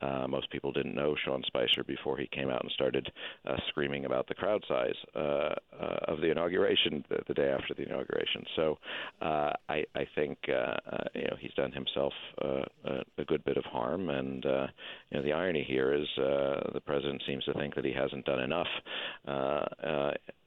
Uh, 0.00 0.26
most 0.28 0.50
people 0.50 0.72
didn't 0.72 0.94
know 0.94 1.14
Sean 1.24 1.42
Spicer 1.46 1.84
before 1.84 2.16
he 2.16 2.26
came 2.26 2.50
out 2.50 2.62
and 2.62 2.70
started 2.72 3.10
uh, 3.46 3.56
screaming 3.68 4.04
about 4.04 4.28
the 4.28 4.34
crowd 4.34 4.62
size 4.68 4.94
uh, 5.14 5.18
uh, 5.18 5.98
of 6.08 6.20
the 6.20 6.30
inauguration 6.30 7.04
the, 7.08 7.18
the 7.28 7.34
day 7.34 7.48
after 7.48 7.74
the 7.74 7.82
inauguration. 7.82 8.44
So 8.54 8.78
uh, 9.22 9.52
I, 9.68 9.84
I 9.94 10.06
think 10.14 10.38
uh, 10.48 10.76
you 11.14 11.24
know 11.24 11.36
he's 11.40 11.54
done 11.54 11.72
himself 11.72 12.12
a, 12.42 13.24
good 13.26 13.44
bit 13.44 13.56
of 13.56 13.64
harm, 13.64 14.08
and 14.08 14.44
you 14.44 15.16
know 15.18 15.22
the 15.22 15.32
irony 15.32 15.64
here 15.66 15.92
is 15.92 16.06
the 16.16 16.80
president 16.84 17.22
seems 17.26 17.44
to 17.44 17.54
think 17.54 17.74
that 17.74 17.84
he 17.84 17.92
hasn't 17.92 18.24
done 18.24 18.40
enough. 18.40 18.68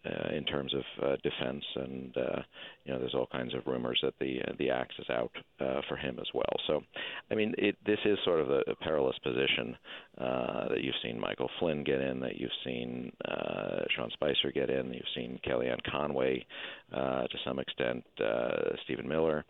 Uh, 0.06 0.30
in 0.32 0.46
terms 0.46 0.74
of 0.74 0.84
uh, 1.04 1.16
defense, 1.24 1.64
and 1.76 2.16
uh, 2.16 2.42
you 2.86 2.94
know, 2.94 3.00
there's 3.00 3.14
all 3.14 3.28
kinds 3.34 3.54
of 3.54 3.68
rumors 3.68 4.00
that 4.02 4.14
the 4.22 4.40
the 4.58 4.70
axe 4.70 4.96
is 4.98 5.10
out 5.10 5.32
for 5.90 5.98
him 5.98 6.18
as 6.22 6.28
well. 6.34 6.54
So, 6.68 6.82
I 7.30 7.36
mean, 7.36 7.54
it, 7.58 7.76
this 7.86 8.00
is 8.06 8.18
sort 8.24 8.40
of 8.40 8.50
a, 8.50 8.62
a 8.68 8.76
perilous 8.76 9.18
position 9.22 9.39
uh, 10.18 10.68
that 10.70 10.84
you've 10.84 10.96
seen 11.04 11.20
Michael 11.20 11.50
Flynn 11.60 11.84
get 11.84 12.02
in, 12.02 12.20
that 12.20 12.38
you've 12.38 12.52
seen 12.66 13.12
uh, 13.26 13.82
Sean 13.96 14.10
Spicer 14.12 14.52
get 14.54 14.70
in, 14.70 14.94
you've 14.94 15.04
seen 15.16 15.40
Kellyanne 15.48 15.80
Conway 15.90 16.46
uh, 16.94 17.24
to 17.24 17.38
some 17.46 17.60
extent, 17.60 18.04
uh, 18.24 18.76
Stephen 18.84 19.08
Miller, 19.08 19.46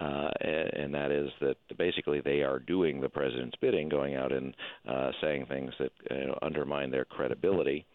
uh, 0.00 0.30
and, 0.40 0.68
and 0.74 0.94
that 0.94 1.10
is 1.10 1.28
that 1.40 1.56
basically 1.76 2.20
they 2.20 2.42
are 2.42 2.58
doing 2.58 3.00
the 3.00 3.08
president's 3.08 3.56
bidding, 3.60 3.88
going 3.88 4.16
out 4.16 4.32
and 4.32 4.54
uh, 4.88 5.10
saying 5.20 5.46
things 5.46 5.72
that 5.78 5.92
you 6.10 6.26
know, 6.26 6.38
undermine 6.42 6.90
their 6.90 7.04
credibility 7.04 7.86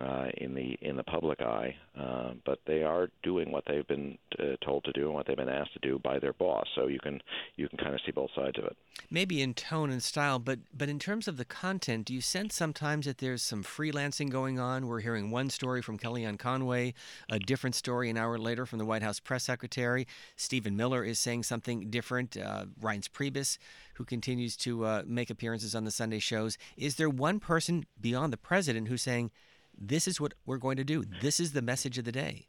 uh, 0.00 0.26
in 0.38 0.54
the 0.54 0.78
in 0.80 0.96
the 0.96 1.02
public 1.02 1.40
eye, 1.40 1.74
uh, 1.98 2.30
but 2.46 2.58
they 2.66 2.82
are 2.82 3.08
doing 3.22 3.52
what 3.52 3.64
they've 3.66 3.86
been 3.86 4.16
uh, 4.38 4.56
told 4.64 4.84
to 4.84 4.92
do 4.92 5.06
and 5.06 5.14
what 5.14 5.26
they've 5.26 5.36
been 5.36 5.48
asked 5.48 5.74
to 5.74 5.78
do 5.80 5.98
by 5.98 6.18
their 6.18 6.32
boss. 6.32 6.66
So 6.74 6.86
you 6.86 6.98
can 6.98 7.20
you 7.56 7.68
can 7.68 7.78
kind 7.78 7.94
of 7.94 8.00
see 8.04 8.12
both 8.12 8.30
sides 8.34 8.58
of 8.58 8.64
it. 8.64 8.76
Maybe 9.10 9.42
in 9.42 9.54
tone 9.54 9.90
and 9.90 10.02
style, 10.02 10.38
but 10.38 10.60
but 10.72 10.88
in 10.88 10.98
terms 10.98 11.28
of 11.28 11.36
the 11.36 11.44
content, 11.44 12.06
do 12.06 12.14
you 12.14 12.20
sense 12.20 12.54
sometimes 12.54 13.06
that 13.06 13.18
there's 13.18 13.42
some 13.42 13.62
freelancing 13.62 14.30
going 14.30 14.58
on? 14.58 14.86
We're 14.86 15.00
hearing 15.00 15.30
one 15.30 15.50
story 15.50 15.82
from 15.82 15.98
Kellyanne 15.98 16.38
Conway, 16.38 16.94
a 17.30 17.38
different 17.38 17.74
story 17.74 18.08
an 18.08 18.16
hour 18.16 18.38
later 18.38 18.64
from 18.64 18.78
the 18.78 18.86
White 18.86 19.02
House 19.02 19.20
press 19.20 19.44
secretary. 19.44 20.06
Stephen 20.36 20.76
Miller 20.76 21.04
is 21.04 21.20
saying 21.20 21.42
something 21.42 21.90
different. 21.90 22.36
Uh, 22.36 22.66
Reince 22.80 23.10
Priebus, 23.10 23.58
who 23.94 24.04
continues 24.04 24.56
to 24.58 24.84
uh, 24.84 25.02
make 25.06 25.28
appearances 25.28 25.74
on 25.74 25.84
the 25.84 25.90
Sunday 25.90 26.18
shows, 26.18 26.56
is 26.76 26.96
there 26.96 27.10
one 27.10 27.40
person 27.40 27.84
beyond 28.00 28.32
the 28.32 28.38
president 28.38 28.88
who's 28.88 29.02
saying? 29.02 29.30
This 29.78 30.06
is 30.06 30.20
what 30.20 30.34
we're 30.46 30.58
going 30.58 30.76
to 30.76 30.84
do. 30.84 31.04
This 31.20 31.40
is 31.40 31.52
the 31.52 31.62
message 31.62 31.98
of 31.98 32.04
the 32.04 32.12
day. 32.12 32.46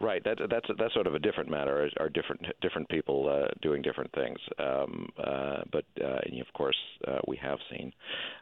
Right. 0.00 0.24
That, 0.24 0.38
that's 0.48 0.66
that's 0.78 0.94
sort 0.94 1.06
of 1.06 1.14
a 1.14 1.18
different 1.18 1.50
matter. 1.50 1.90
Are, 1.98 2.08
different 2.08 2.40
different 2.62 2.88
people 2.88 3.28
uh, 3.28 3.48
doing 3.60 3.82
different 3.82 4.10
things? 4.12 4.38
Um, 4.58 5.10
uh, 5.22 5.58
but 5.70 5.84
uh, 6.02 6.20
and 6.24 6.40
of 6.40 6.50
course, 6.54 6.76
uh, 7.06 7.18
we 7.28 7.36
have 7.36 7.58
seen 7.70 7.92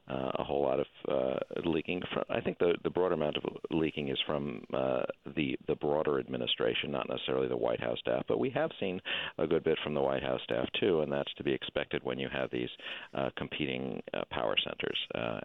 uh, 0.08 0.30
a 0.38 0.44
whole 0.44 0.62
lot 0.62 0.78
of 0.78 0.86
uh, 1.08 1.38
leaking. 1.64 2.00
From, 2.12 2.22
I 2.30 2.40
think 2.40 2.58
the 2.58 2.74
the 2.84 2.90
broader 2.90 3.14
amount 3.14 3.38
of 3.38 3.42
leaking 3.72 4.08
is 4.08 4.18
from 4.24 4.62
the 4.70 5.56
the 5.66 5.74
broader 5.74 6.20
administration, 6.20 6.92
not 6.92 7.08
necessarily 7.08 7.48
the 7.48 7.56
White 7.56 7.80
House 7.80 7.98
staff. 7.98 8.22
But 8.28 8.38
we 8.38 8.50
have 8.50 8.70
seen 8.78 9.00
a 9.38 9.46
good 9.48 9.64
bit 9.64 9.78
from 9.82 9.94
the 9.94 10.00
White 10.00 10.22
House 10.22 10.40
staff 10.44 10.68
too, 10.78 11.00
and 11.00 11.10
that's 11.10 11.32
to 11.38 11.42
be 11.42 11.52
expected 11.52 12.04
when 12.04 12.20
you 12.20 12.28
have 12.32 12.50
these 12.52 12.70
competing 13.36 14.00
power 14.30 14.54
centers, 14.62 14.98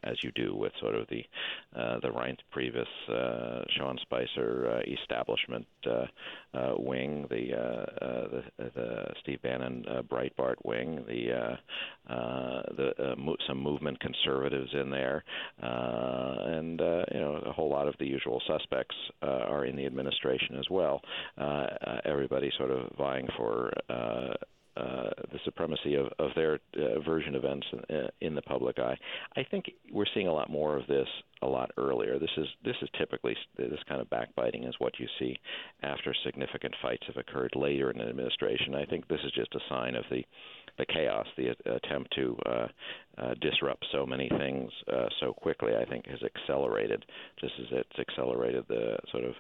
as 0.03 0.17
you 0.21 0.31
do 0.35 0.55
with 0.55 0.73
sort 0.79 0.93
of 0.93 1.07
the 1.07 1.25
the 1.73 2.09
Reince 2.09 2.37
Priebus, 2.55 3.65
Sean 3.75 3.97
Spicer 4.03 4.83
establishment. 4.87 5.65
Uh, 5.85 6.02
uh, 6.53 6.73
wing, 6.77 7.25
the, 7.29 7.53
uh, 7.53 8.05
uh, 8.05 8.27
the 8.29 8.43
the 8.75 9.05
Steve 9.21 9.41
Bannon 9.41 9.85
uh, 9.89 10.01
Breitbart 10.01 10.55
wing, 10.63 11.03
the 11.07 11.33
uh, 11.33 12.13
uh, 12.13 12.61
the 12.77 13.11
uh, 13.11 13.15
mo- 13.15 13.35
some 13.47 13.61
movement 13.61 13.99
conservatives 13.99 14.69
in 14.73 14.89
there, 14.89 15.23
uh, 15.61 16.35
and 16.45 16.81
uh, 16.81 17.03
you 17.13 17.19
know 17.19 17.41
a 17.45 17.51
whole 17.51 17.69
lot 17.69 17.87
of 17.87 17.95
the 17.99 18.05
usual 18.05 18.41
suspects 18.47 18.95
uh, 19.21 19.25
are 19.25 19.65
in 19.65 19.75
the 19.75 19.85
administration 19.85 20.57
as 20.57 20.65
well. 20.69 21.01
Uh, 21.37 21.41
uh, 21.41 22.01
everybody 22.05 22.51
sort 22.57 22.71
of 22.71 22.91
vying 22.97 23.27
for. 23.37 23.71
Uh, 23.89 24.33
uh, 24.75 25.09
the 25.31 25.39
supremacy 25.45 25.95
of, 25.95 26.07
of 26.19 26.31
their 26.35 26.59
uh, 26.77 26.99
version 27.01 27.35
events 27.35 27.65
in, 27.71 27.95
uh, 27.95 28.07
in 28.21 28.35
the 28.35 28.41
public 28.41 28.79
eye. 28.79 28.97
I 29.35 29.43
think 29.49 29.65
we're 29.91 30.05
seeing 30.13 30.27
a 30.27 30.33
lot 30.33 30.49
more 30.49 30.77
of 30.77 30.87
this 30.87 31.07
a 31.41 31.47
lot 31.47 31.71
earlier. 31.77 32.17
This 32.17 32.31
is 32.37 32.47
this 32.63 32.75
is 32.81 32.89
typically 32.97 33.35
this 33.57 33.79
kind 33.87 34.01
of 34.01 34.09
backbiting 34.09 34.63
is 34.63 34.75
what 34.79 34.99
you 34.99 35.07
see 35.19 35.37
after 35.83 36.13
significant 36.25 36.73
fights 36.81 37.03
have 37.07 37.17
occurred 37.17 37.51
later 37.55 37.91
in 37.91 38.01
an 38.01 38.09
administration. 38.09 38.75
I 38.75 38.85
think 38.85 39.07
this 39.07 39.19
is 39.23 39.31
just 39.33 39.53
a 39.55 39.59
sign 39.69 39.95
of 39.95 40.05
the 40.09 40.23
the 40.77 40.85
chaos, 40.85 41.27
the 41.37 41.55
attempt 41.71 42.15
to 42.15 42.35
uh, 42.45 42.67
uh, 43.19 43.33
disrupt 43.41 43.85
so 43.91 44.05
many 44.05 44.27
things 44.29 44.71
uh, 44.91 45.05
so 45.19 45.33
quickly. 45.33 45.73
I 45.75 45.85
think 45.85 46.07
has 46.07 46.23
accelerated, 46.23 47.05
just 47.39 47.53
as 47.59 47.67
it's 47.71 47.99
accelerated 47.99 48.65
the 48.67 48.97
sort 49.11 49.23
of 49.23 49.33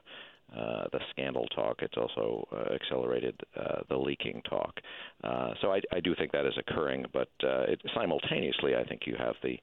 uh, 0.55 0.85
the 0.91 0.99
scandal 1.09 1.47
talk. 1.55 1.77
It's 1.81 1.97
also 1.97 2.47
uh, 2.51 2.73
accelerated 2.73 3.39
uh, 3.55 3.81
the 3.89 3.97
leaking 3.97 4.41
talk. 4.47 4.79
Uh, 5.23 5.53
so 5.61 5.73
I, 5.73 5.81
I, 5.91 5.99
do 5.99 6.13
think 6.15 6.31
that 6.31 6.45
is 6.45 6.53
occurring, 6.57 7.05
but 7.11 7.29
uh, 7.43 7.63
it, 7.63 7.81
simultaneously, 7.95 8.75
I 8.75 8.83
think 8.83 9.01
you 9.05 9.15
have 9.17 9.35
the 9.41 9.57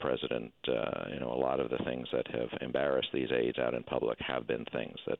president. 0.00 0.52
you 0.66 1.20
know, 1.20 1.32
a 1.32 1.38
lot 1.38 1.60
of 1.60 1.70
the 1.70 1.78
things 1.84 2.08
that 2.12 2.26
have 2.28 2.48
embarrassed 2.60 3.08
these 3.12 3.28
aides 3.30 3.58
out 3.58 3.74
in 3.74 3.82
public 3.84 4.18
have 4.20 4.46
been 4.46 4.64
things 4.72 4.96
that 5.06 5.18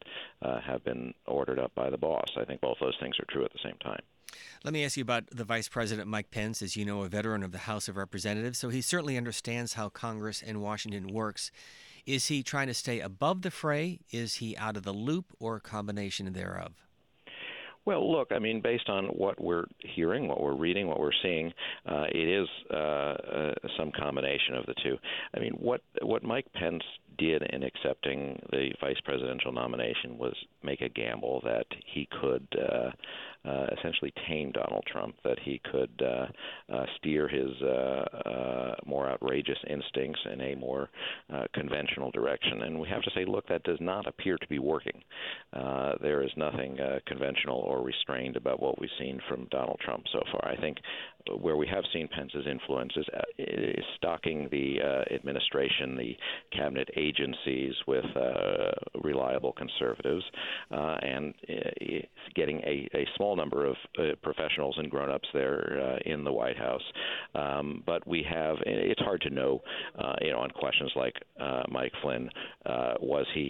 have 0.67 0.85
been 0.85 1.15
ordered 1.27 1.59
up 1.59 1.75
by 1.75 1.89
the 1.91 1.99
boss. 1.99 2.29
I 2.41 2.45
think 2.45 2.61
both 2.61 2.77
those 2.81 2.97
things 3.01 3.15
are 3.21 3.27
true 3.33 3.45
at 3.45 3.53
the 3.53 3.61
same 3.63 3.77
time. 3.83 4.01
Let 4.65 4.73
me 4.73 4.85
ask 4.85 4.97
you 4.97 5.03
about 5.03 5.29
the 5.31 5.45
Vice 5.45 5.69
President 5.69 6.09
Mike 6.09 6.31
Pence, 6.31 6.63
as 6.63 6.77
you 6.77 6.85
know, 6.85 7.03
a 7.03 7.09
veteran 7.09 7.43
of 7.43 7.53
the 7.53 7.59
House 7.59 7.87
of 7.89 7.97
Representatives, 7.97 8.59
so 8.59 8.71
he 8.71 8.81
certainly 8.81 9.17
understands 9.17 9.75
how 9.75 9.89
Congress 9.89 10.43
and 10.45 10.61
Washington 10.61 11.13
works. 11.13 11.53
Is 12.07 12.27
he 12.27 12.43
trying 12.43 12.67
to 12.67 12.75
stay 12.75 13.01
above 13.01 13.43
the 13.43 13.51
fray? 13.51 14.01
Is 14.11 14.37
he 14.37 14.57
out 14.57 14.77
of 14.77 14.83
the 14.83 14.93
loop, 14.93 15.27
or 15.39 15.57
a 15.57 15.61
combination 15.61 16.33
thereof? 16.33 16.73
Well, 17.87 18.11
look, 18.11 18.29
I 18.33 18.39
mean, 18.39 18.63
based 18.63 18.89
on 18.89 19.07
what 19.07 19.39
we're 19.39 19.65
hearing, 19.79 20.27
what 20.27 20.41
we're 20.41 20.55
reading, 20.55 20.87
what 20.87 20.99
we're 20.99 21.11
seeing, 21.23 21.53
uh, 21.87 22.05
it 22.11 22.29
is 22.29 22.49
uh, 22.73 22.77
uh, 22.77 23.55
some 23.77 23.93
combination 23.93 24.55
of 24.55 24.65
the 24.65 24.75
two. 24.83 24.97
I 25.37 25.41
mean, 25.41 25.53
what 25.59 25.83
what 26.01 26.23
Mike 26.23 26.47
Pence 26.55 26.83
did 27.19 27.43
in 27.43 27.63
accepting 27.63 28.41
the 28.51 28.71
vice 28.81 29.01
presidential 29.05 29.53
nomination 29.53 30.19
was 30.19 30.35
make 30.63 30.81
a 30.81 30.89
gamble 30.89 31.41
that 31.45 31.67
he 31.87 32.09
could 32.21 32.47
uh, 32.59 32.91
uh, 33.49 33.67
essentially 33.79 34.13
tame 34.27 34.53
Donald 34.53 34.85
Trump, 34.91 35.15
that 35.23 35.39
he 35.39 35.61
could 35.71 36.03
uh, 36.03 36.27
uh, 36.75 36.87
steer 36.97 37.29
his 37.29 37.51
uh, 37.63 38.05
uh, 38.29 38.75
more 38.87 39.11
outrageous 39.11 39.59
instincts 39.69 40.21
in 40.33 40.41
a 40.41 40.55
more 40.55 40.89
uh, 41.33 41.45
conventional 41.53 42.11
direction. 42.11 42.63
And 42.63 42.81
we 42.81 42.89
have 42.89 43.03
to 43.03 43.11
say, 43.15 43.25
look, 43.27 43.47
that 43.49 43.63
does 43.65 43.79
not 43.81 44.07
appear 44.07 44.39
to 44.39 44.47
be 44.49 44.59
working. 44.59 45.03
Uh, 45.53 45.93
there 46.01 46.23
is 46.23 46.31
nothing 46.37 46.81
uh, 46.81 47.01
conventional 47.07 47.59
or 47.59 47.83
restrained 47.83 48.37
about 48.37 48.61
what 48.61 48.81
we've 48.81 48.89
seen 48.99 49.21
from 49.29 49.47
Donald 49.51 49.79
Trump 49.85 50.05
so 50.13 50.23
far. 50.33 50.51
I 50.51 50.57
think 50.57 50.79
where 51.41 51.57
we 51.57 51.67
have 51.67 51.85
seen 51.93 52.09
Pence's 52.09 52.47
influence 52.51 52.93
is, 52.97 53.07
uh, 53.15 53.21
is 53.39 53.85
stocking 53.97 54.49
the 54.51 54.77
uh, 54.83 55.15
administration, 55.15 55.97
the 55.97 56.17
cabinet 56.57 56.89
agencies 57.09 57.75
with 57.87 58.05
uh, 58.17 58.73
reliable 59.03 59.53
conservatives, 59.53 60.25
uh, 60.71 60.97
and 61.03 61.35
uh, 61.49 61.55
getting 62.35 62.59
a, 62.61 62.89
a 62.95 63.05
small 63.17 63.37
number 63.37 63.67
of 63.67 63.77
uh, 63.99 64.03
professionals 64.23 64.75
and 64.79 64.91
grown-ups 64.91 65.29
there 65.33 65.99
in 66.07 66.25
the 66.25 66.33
White 66.33 66.59
House. 66.69 66.87
Um, 67.35 67.83
but 67.87 68.07
we 68.07 68.21
have 68.29 68.57
it's 68.67 69.01
hard 69.01 69.21
to 69.23 69.31
know, 69.31 69.63
you 70.21 70.31
know, 70.33 70.41
on 70.41 70.51
questions 70.51 70.91
like 70.97 71.17
Mike 71.69 71.93
Flynn, 72.03 72.29
was 73.01 73.27
he 73.35 73.49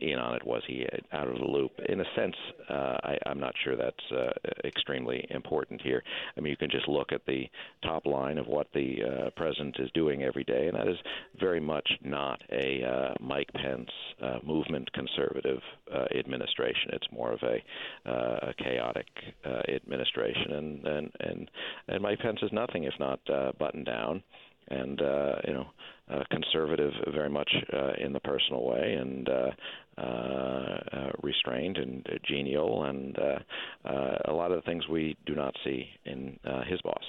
in 0.00 0.18
on 0.18 0.36
it? 0.36 0.46
Was 0.46 0.62
he 0.66 0.86
out 1.12 1.28
of 1.28 1.36
the 1.38 1.50
loop? 1.56 1.72
In 1.88 2.00
a 2.00 2.08
sense, 2.14 2.36
I, 2.68 3.16
I'm 3.26 3.40
not 3.40 3.54
sure 3.62 3.76
that's 3.76 4.06
extremely 4.64 5.26
important 5.30 5.80
here. 5.82 6.02
I 6.36 6.40
mean, 6.40 6.50
you 6.50 6.56
can 6.56 6.70
just 6.70 6.88
look 6.88 7.12
at 7.12 7.26
the 7.26 7.48
top 7.82 8.06
line 8.06 8.38
of 8.38 8.46
what 8.46 8.68
the 8.72 8.88
uh, 9.02 9.30
president 9.36 9.76
is 9.78 9.90
doing 9.92 10.22
every 10.22 10.44
day, 10.44 10.68
and 10.68 10.76
that 10.76 10.88
is 10.88 10.98
very 11.38 11.60
much 11.60 11.88
not 12.02 12.40
a 12.50 12.84
uh, 12.86 13.14
Mike 13.20 13.50
Pence 13.54 13.90
uh, 14.22 14.38
movement 14.44 14.90
conservative 14.92 15.60
uh, 15.92 16.04
administration. 16.18 16.90
It's 16.92 17.06
more 17.12 17.32
of 17.32 17.40
a, 17.42 18.10
uh, 18.10 18.50
a 18.50 18.54
chaotic 18.62 19.06
uh, 19.44 19.62
administration, 19.74 20.52
and, 20.52 20.86
and 20.86 21.10
and 21.20 21.50
and 21.88 22.02
Mike 22.02 22.20
Pence 22.20 22.38
is 22.42 22.52
nothing 22.52 22.84
if 22.84 22.94
not 22.98 23.20
buttoned 23.58 23.86
down 23.86 24.22
and 24.68 25.00
you 25.46 25.52
know 25.52 25.66
conservative 26.30 26.92
very 27.12 27.30
much 27.30 27.50
in 27.98 28.12
the 28.12 28.20
personal 28.20 28.64
way 28.64 28.94
and 28.94 29.28
restrained 31.22 31.76
and 31.76 32.06
genial 32.24 32.84
and 32.84 33.16
a 33.16 34.32
lot 34.32 34.50
of 34.50 34.56
the 34.56 34.62
things 34.62 34.88
we 34.88 35.16
do 35.26 35.34
not 35.34 35.54
see 35.64 35.88
in 36.04 36.38
his 36.68 36.80
boss. 36.82 37.04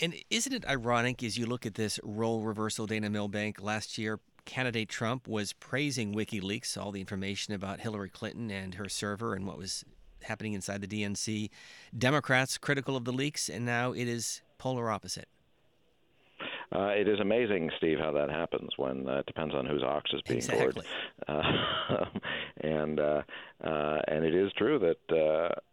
And 0.00 0.14
isn't 0.30 0.52
it 0.52 0.66
ironic 0.66 1.22
as 1.22 1.38
you 1.38 1.46
look 1.46 1.64
at 1.64 1.74
this 1.74 1.98
role 2.02 2.42
reversal? 2.42 2.86
Dana 2.86 3.08
Milbank 3.08 3.62
last 3.62 3.96
year 3.96 4.20
candidate 4.46 4.88
Trump 4.88 5.28
was 5.28 5.52
praising 5.52 6.14
WikiLeaks, 6.14 6.78
all 6.78 6.92
the 6.92 7.00
information 7.00 7.52
about 7.52 7.80
Hillary 7.80 8.08
Clinton 8.08 8.50
and 8.50 8.76
her 8.76 8.88
server 8.88 9.34
and 9.34 9.46
what 9.46 9.58
was 9.58 9.84
happening 10.22 10.54
inside 10.54 10.80
the 10.80 10.86
DNC. 10.86 11.50
Democrats 11.96 12.56
critical 12.56 12.96
of 12.96 13.04
the 13.04 13.12
leaks, 13.12 13.50
and 13.50 13.66
now 13.66 13.92
it 13.92 14.08
is 14.08 14.40
polar 14.56 14.90
opposite. 14.90 15.28
Uh, 16.74 16.88
it 16.88 17.08
is 17.08 17.20
amazing, 17.20 17.70
Steve, 17.78 17.98
how 17.98 18.12
that 18.12 18.30
happens 18.30 18.70
when 18.76 19.08
uh, 19.08 19.18
it 19.18 19.26
depends 19.26 19.54
on 19.54 19.66
whose 19.66 19.82
ox 19.82 20.10
is 20.12 20.22
being 20.22 20.38
exactly. 20.38 20.72
gored. 20.72 20.86
Uh, 21.28 22.04
and 22.60 23.00
uh, 23.00 23.22
uh, 23.64 23.98
and 24.08 24.24
it 24.24 24.34
is 24.34 24.52
true 24.58 24.78
that 24.78 25.16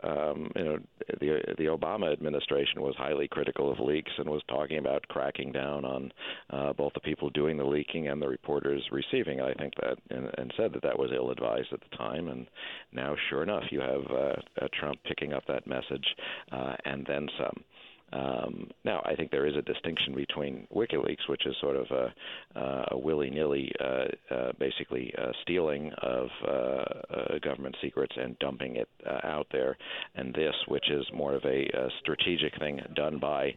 uh, 0.04 0.08
um, 0.08 0.52
you 0.56 0.64
know 0.64 0.78
the 1.20 1.42
the 1.58 1.66
Obama 1.66 2.14
administration 2.14 2.82
was 2.82 2.96
highly 2.98 3.28
critical 3.28 3.72
of 3.72 3.80
leaks 3.80 4.12
and 4.18 4.30
was 4.30 4.42
talking 4.48 4.78
about 4.78 5.08
cracking 5.10 5.52
down 5.52 5.84
on 5.84 6.12
uh, 6.52 6.72
both 6.74 6.94
the 6.94 7.00
people 7.02 7.30
doing 7.32 7.58
the 7.58 7.66
leaking 7.66 8.08
and 8.08 8.22
the 8.22 8.28
reporters 8.28 8.84
receiving. 8.92 9.40
it. 9.40 9.44
I 9.44 9.54
think 9.54 9.74
that 9.82 9.98
and, 10.10 10.30
and 10.38 10.54
said 10.56 10.74
that 10.74 10.84
that 10.84 10.98
was 10.98 11.12
ill 11.14 11.32
advised 11.32 11.74
at 11.74 11.80
the 11.82 11.98
time. 11.98 12.30
And 12.30 12.48
now, 12.92 13.16
sure 13.30 13.44
enough, 13.44 13.64
you 13.70 13.82
have 13.82 14.06
uh, 14.12 14.68
Trump 14.80 15.00
picking 15.04 15.34
up 15.34 15.44
that 15.48 15.68
message 15.68 16.06
uh, 16.52 16.76
and 16.86 17.06
then 17.06 17.28
some. 17.38 17.64
Um, 18.14 18.70
now, 18.86 19.02
I 19.06 19.16
think 19.16 19.32
there 19.32 19.48
is 19.48 19.56
a 19.56 19.62
distinction 19.64 20.14
between 20.14 20.68
WikiLeaks, 20.74 21.28
which 21.28 21.46
is 21.48 21.56
sort 21.60 21.76
of 21.76 21.88
a, 21.90 22.60
uh, 22.60 22.86
a 22.92 22.98
willy-nilly, 22.98 23.72
uh, 23.80 24.34
uh, 24.34 24.52
basically 24.60 25.12
uh, 25.18 25.32
stealing 25.42 25.92
of 26.02 26.28
uh, 26.48 26.52
uh, 26.52 27.40
government 27.42 27.76
secrets 27.82 28.14
and 28.16 28.38
dumping 28.40 28.76
it 28.76 28.90
out 29.24 29.48
there, 29.52 29.76
and 30.16 30.34
this, 30.34 30.54
which 30.68 30.92
is 30.92 31.06
more 31.14 31.34
of 31.34 31.44
a, 31.46 31.66
a 31.74 31.90
strategic 32.02 32.58
thing 32.60 32.80
done 32.96 33.20
by 33.20 33.54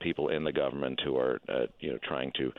people 0.00 0.28
in 0.28 0.44
the 0.44 0.52
government 0.52 0.98
who 1.04 1.16
are, 1.16 1.38
you 1.80 1.92
know, 1.92 1.98
trying 2.04 2.32
to 2.36 2.50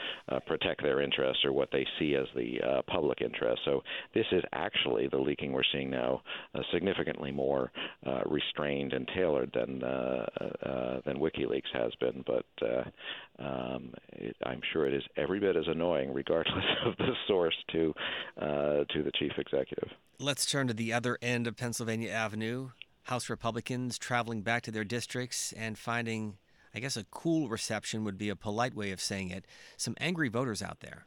protect 0.45 0.83
their 0.83 1.01
interests 1.01 1.43
or 1.45 1.51
what 1.51 1.69
they 1.71 1.85
see 1.97 2.15
as 2.15 2.27
the 2.35 2.83
public 2.87 3.21
interest. 3.21 3.61
So 3.65 3.81
this 4.13 4.25
is 4.31 4.43
actually 4.53 5.07
the 5.07 5.17
leaking 5.17 5.51
we're 5.51 5.63
seeing 5.71 5.89
now, 5.89 6.21
significantly 6.71 7.31
more 7.31 7.71
restrained 8.25 8.93
and 8.93 9.09
tailored 9.15 9.51
than. 9.53 9.81
Uh, 10.61 10.99
than 11.05 11.19
WikiLeaks 11.19 11.71
has 11.71 11.93
been, 12.01 12.21
but 12.27 12.45
uh, 12.61 12.83
um, 13.41 13.93
it, 14.11 14.35
I'm 14.45 14.59
sure 14.73 14.85
it 14.85 14.93
is 14.93 15.03
every 15.15 15.39
bit 15.39 15.55
as 15.55 15.63
annoying, 15.67 16.13
regardless 16.13 16.65
of 16.85 16.97
the 16.97 17.13
source, 17.29 17.55
to 17.71 17.93
uh, 18.41 18.83
to 18.93 19.01
the 19.01 19.11
chief 19.17 19.31
executive. 19.37 19.87
Let's 20.19 20.45
turn 20.45 20.67
to 20.67 20.73
the 20.73 20.91
other 20.91 21.17
end 21.21 21.47
of 21.47 21.55
Pennsylvania 21.55 22.11
Avenue. 22.11 22.71
House 23.03 23.29
Republicans 23.29 23.97
traveling 23.97 24.41
back 24.41 24.63
to 24.63 24.71
their 24.71 24.83
districts 24.83 25.53
and 25.53 25.77
finding, 25.77 26.37
I 26.75 26.81
guess, 26.81 26.97
a 26.97 27.05
cool 27.05 27.47
reception 27.47 28.03
would 28.03 28.17
be 28.17 28.27
a 28.27 28.35
polite 28.35 28.75
way 28.75 28.91
of 28.91 28.99
saying 28.99 29.29
it. 29.29 29.45
Some 29.77 29.95
angry 29.97 30.27
voters 30.27 30.61
out 30.61 30.81
there. 30.81 31.05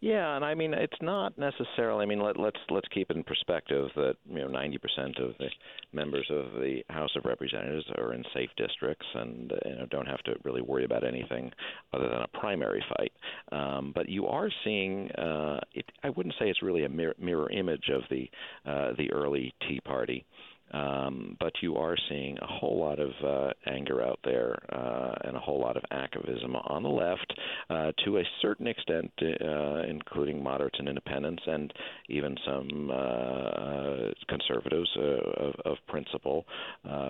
Yeah, 0.00 0.36
and 0.36 0.44
I 0.44 0.54
mean 0.54 0.74
it's 0.74 1.00
not 1.00 1.38
necessarily. 1.38 2.02
I 2.02 2.06
mean 2.06 2.20
let, 2.20 2.38
let's 2.38 2.58
let's 2.68 2.86
keep 2.88 3.10
in 3.10 3.24
perspective 3.24 3.88
that 3.96 4.16
you 4.28 4.40
know 4.40 4.48
90% 4.48 4.76
of 5.22 5.34
the 5.38 5.48
members 5.92 6.26
of 6.30 6.52
the 6.60 6.82
House 6.90 7.10
of 7.16 7.24
Representatives 7.24 7.86
are 7.96 8.12
in 8.12 8.22
safe 8.34 8.50
districts 8.58 9.06
and 9.14 9.52
you 9.64 9.76
know 9.76 9.86
don't 9.90 10.06
have 10.06 10.22
to 10.24 10.34
really 10.44 10.60
worry 10.60 10.84
about 10.84 11.02
anything 11.02 11.50
other 11.94 12.08
than 12.08 12.20
a 12.20 12.38
primary 12.38 12.84
fight. 12.96 13.12
Um, 13.52 13.92
but 13.94 14.08
you 14.08 14.26
are 14.26 14.50
seeing. 14.64 15.10
Uh, 15.12 15.60
it, 15.72 15.86
I 16.04 16.10
wouldn't 16.10 16.34
say 16.38 16.50
it's 16.50 16.62
really 16.62 16.84
a 16.84 16.90
mirror, 16.90 17.14
mirror 17.18 17.50
image 17.50 17.88
of 17.90 18.02
the 18.10 18.28
uh, 18.66 18.92
the 18.98 19.10
early 19.12 19.54
Tea 19.66 19.80
Party. 19.80 20.26
Um, 20.72 21.36
but 21.38 21.52
you 21.62 21.76
are 21.76 21.96
seeing 22.08 22.36
a 22.38 22.46
whole 22.46 22.78
lot 22.78 22.98
of 22.98 23.10
uh, 23.24 23.52
anger 23.70 24.02
out 24.02 24.18
there 24.24 24.58
uh, 24.74 25.14
and 25.24 25.36
a 25.36 25.40
whole 25.40 25.60
lot 25.60 25.76
of 25.76 25.84
activism 25.92 26.56
on 26.56 26.82
the 26.82 26.88
left 26.88 27.32
uh, 27.70 27.92
to 28.04 28.18
a 28.18 28.22
certain 28.42 28.66
extent, 28.66 29.10
uh, 29.22 29.82
including 29.88 30.42
moderates 30.42 30.78
and 30.78 30.88
independents, 30.88 31.42
and 31.46 31.72
even 32.08 32.36
some 32.44 32.90
uh, 32.92 34.12
conservatives 34.28 34.90
uh, 34.96 35.44
of, 35.46 35.54
of 35.64 35.76
principle 35.88 36.44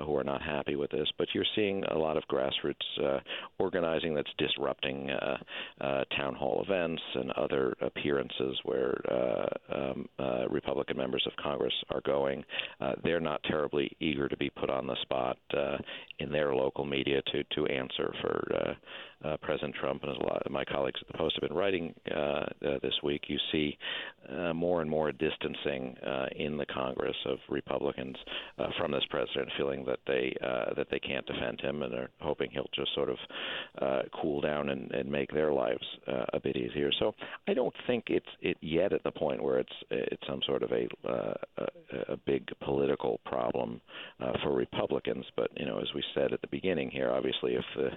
who 0.04 0.16
are 0.16 0.24
not 0.24 0.42
happy 0.42 0.76
with 0.76 0.90
this. 0.90 1.08
But 1.18 1.28
you're 1.34 1.44
seeing 1.54 1.82
a 1.84 1.98
lot 1.98 2.16
of 2.16 2.24
grassroots 2.30 3.20
organizing 3.58 4.14
that's 4.14 4.30
disrupting 4.38 5.08
town 6.16 6.34
hall 6.34 6.62
events 6.66 7.02
and 7.14 7.30
other 7.32 7.74
appearances 7.80 8.58
where 8.64 8.94
um, 9.74 10.06
Republican 10.50 10.96
members 10.96 11.26
of 11.26 11.32
Congress 11.42 11.74
are 11.90 12.02
going. 12.02 12.44
They're 13.02 13.20
not 13.20 13.40
terribly 13.48 13.90
eager 14.00 14.28
to 14.28 14.36
be 14.36 14.50
put 14.50 14.70
on 14.70 14.86
the 14.86 14.96
spot 15.02 15.38
uh, 15.56 15.76
in 16.18 16.30
their 16.30 16.54
local 16.54 16.84
media 16.84 17.22
to 17.32 17.44
to 17.54 17.66
answer 17.66 18.12
for 18.20 18.76
uh, 19.24 19.36
President 19.42 19.74
Trump 19.74 20.02
and 20.02 20.12
a 20.12 20.26
lot 20.26 20.42
of 20.44 20.52
my 20.52 20.64
colleagues 20.64 21.00
at 21.00 21.06
the 21.08 21.18
Post 21.18 21.38
have 21.40 21.48
been 21.48 21.56
writing 21.56 21.94
uh, 22.14 22.18
uh, 22.18 22.46
this 22.82 22.94
week, 23.02 23.24
you 23.28 23.38
see 23.50 23.76
uh, 24.30 24.52
more 24.52 24.82
and 24.82 24.90
more 24.90 25.12
distancing 25.12 25.96
in 26.36 26.56
the 26.56 26.66
Congress 26.66 27.16
of 27.26 27.38
Republicans 27.48 28.16
from 28.78 28.92
this 28.92 29.04
president, 29.10 29.48
feeling 29.56 29.84
that 29.84 29.98
they 30.06 30.34
that 30.76 30.86
they 30.90 30.98
can't 30.98 31.26
defend 31.26 31.60
him 31.60 31.82
and 31.82 31.94
are 31.94 32.10
hoping 32.20 32.50
he'll 32.50 32.68
just 32.74 32.94
sort 32.94 33.08
of 33.08 33.16
cool 34.20 34.40
down 34.40 34.68
and, 34.68 34.90
and 34.92 35.10
make 35.10 35.30
their 35.32 35.52
lives 35.52 35.84
a 36.32 36.40
bit 36.40 36.56
easier. 36.56 36.90
So 36.98 37.14
I 37.48 37.54
don't 37.54 37.74
think 37.86 38.04
it's 38.08 38.26
it 38.40 38.56
yet 38.60 38.92
at 38.92 39.02
the 39.02 39.12
point 39.12 39.42
where 39.42 39.58
it's 39.58 39.72
it's 39.90 40.26
some 40.28 40.40
sort 40.46 40.62
of 40.62 40.72
a 40.72 40.88
a, 41.08 42.12
a 42.12 42.16
big 42.26 42.46
political 42.62 43.20
problem 43.24 43.80
for 44.42 44.52
Republicans. 44.52 45.24
But 45.36 45.50
you 45.56 45.66
know, 45.66 45.78
as 45.78 45.88
we 45.94 46.02
said 46.14 46.32
at 46.32 46.40
the 46.40 46.48
beginning 46.48 46.90
here, 46.90 47.10
obviously 47.10 47.54
if 47.54 47.64
the 47.76 47.90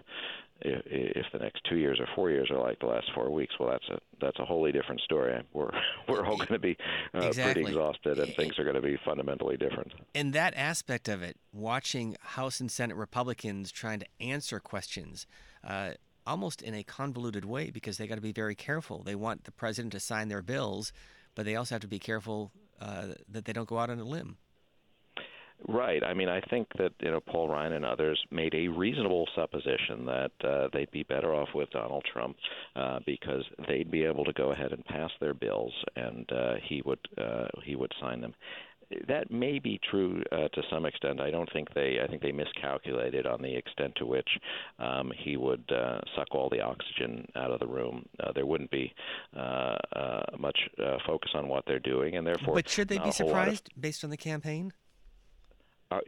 if, 0.61 0.81
if 0.85 1.25
the 1.31 1.39
next 1.39 1.61
two 1.69 1.77
years 1.77 1.99
or 1.99 2.07
four 2.15 2.29
years 2.29 2.49
are 2.51 2.59
like 2.59 2.79
the 2.79 2.85
last 2.85 3.09
four 3.13 3.29
weeks, 3.29 3.53
well, 3.59 3.69
that's 3.69 3.87
a 3.89 3.99
that's 4.21 4.39
a 4.39 4.45
wholly 4.45 4.71
different 4.71 5.01
story. 5.01 5.33
We're 5.53 5.71
we're 6.07 6.25
all 6.25 6.37
going 6.37 6.47
to 6.47 6.59
be 6.59 6.77
uh, 7.13 7.19
exactly. 7.19 7.63
pretty 7.63 7.69
exhausted, 7.69 8.19
and 8.19 8.33
things 8.35 8.57
are 8.59 8.63
going 8.63 8.75
to 8.75 8.81
be 8.81 8.97
fundamentally 9.05 9.57
different. 9.57 9.91
And 10.13 10.33
that 10.33 10.53
aspect 10.55 11.07
of 11.07 11.21
it, 11.21 11.37
watching 11.53 12.15
House 12.21 12.59
and 12.59 12.71
Senate 12.71 12.97
Republicans 12.97 13.71
trying 13.71 13.99
to 13.99 14.07
answer 14.19 14.59
questions. 14.59 15.25
Uh, 15.63 15.91
almost 16.27 16.61
in 16.61 16.75
a 16.75 16.83
convoluted 16.83 17.43
way 17.43 17.71
because 17.71 17.97
they 17.97 18.05
got 18.05 18.15
to 18.15 18.21
be 18.21 18.31
very 18.31 18.53
careful. 18.53 19.01
They 19.01 19.15
want 19.15 19.45
the 19.45 19.51
president 19.51 19.93
to 19.93 19.99
sign 19.99 20.27
their 20.27 20.43
bills, 20.43 20.93
but 21.33 21.43
they 21.43 21.55
also 21.55 21.75
have 21.75 21.81
to 21.81 21.87
be 21.87 21.97
careful 21.97 22.51
uh, 22.79 23.07
that 23.27 23.45
they 23.45 23.53
don't 23.53 23.67
go 23.67 23.79
out 23.79 23.89
on 23.89 23.99
a 23.99 24.03
limb. 24.03 24.37
Right. 25.67 26.03
I 26.03 26.13
mean, 26.13 26.29
I 26.29 26.41
think 26.49 26.67
that 26.77 26.93
you 27.01 27.11
know 27.11 27.19
Paul 27.19 27.49
Ryan 27.49 27.73
and 27.73 27.85
others 27.85 28.19
made 28.31 28.55
a 28.55 28.67
reasonable 28.67 29.27
supposition 29.35 30.05
that 30.05 30.31
uh, 30.43 30.69
they'd 30.71 30.91
be 30.91 31.03
better 31.03 31.33
off 31.33 31.49
with 31.53 31.69
Donald 31.71 32.05
Trump 32.11 32.37
uh, 32.75 32.99
because 33.05 33.43
they'd 33.67 33.91
be 33.91 34.03
able 34.03 34.23
to 34.23 34.33
go 34.33 34.51
ahead 34.51 34.71
and 34.71 34.85
pass 34.85 35.11
their 35.19 35.33
bills, 35.33 35.73
and 35.95 36.31
uh, 36.31 36.53
he 36.67 36.81
would 36.85 36.99
uh, 37.17 37.47
he 37.63 37.75
would 37.75 37.91
sign 37.99 38.21
them. 38.21 38.33
That 39.07 39.29
may 39.29 39.59
be 39.59 39.79
true 39.91 40.23
uh, 40.31 40.47
to 40.47 40.63
some 40.71 40.85
extent. 40.85 41.19
I 41.19 41.29
don't 41.29 41.51
think 41.53 41.71
they. 41.75 41.99
I 42.03 42.07
think 42.07 42.23
they 42.23 42.31
miscalculated 42.31 43.27
on 43.27 43.41
the 43.41 43.55
extent 43.55 43.93
to 43.97 44.05
which 44.05 44.29
um, 44.79 45.11
he 45.23 45.37
would 45.37 45.69
uh, 45.71 45.99
suck 46.15 46.33
all 46.33 46.49
the 46.49 46.61
oxygen 46.61 47.27
out 47.35 47.51
of 47.51 47.59
the 47.59 47.67
room. 47.67 48.05
Uh, 48.19 48.31
there 48.31 48.47
wouldn't 48.47 48.71
be 48.71 48.91
uh, 49.37 49.75
uh, 49.95 50.23
much 50.39 50.57
uh, 50.83 50.97
focus 51.05 51.31
on 51.35 51.47
what 51.47 51.65
they're 51.67 51.79
doing, 51.79 52.15
and 52.15 52.25
therefore. 52.25 52.55
But 52.55 52.69
should 52.69 52.87
they 52.87 52.97
be 52.97 53.11
surprised 53.11 53.69
of, 53.75 53.81
based 53.81 54.03
on 54.03 54.09
the 54.09 54.17
campaign? 54.17 54.73
Uh, 55.91 55.99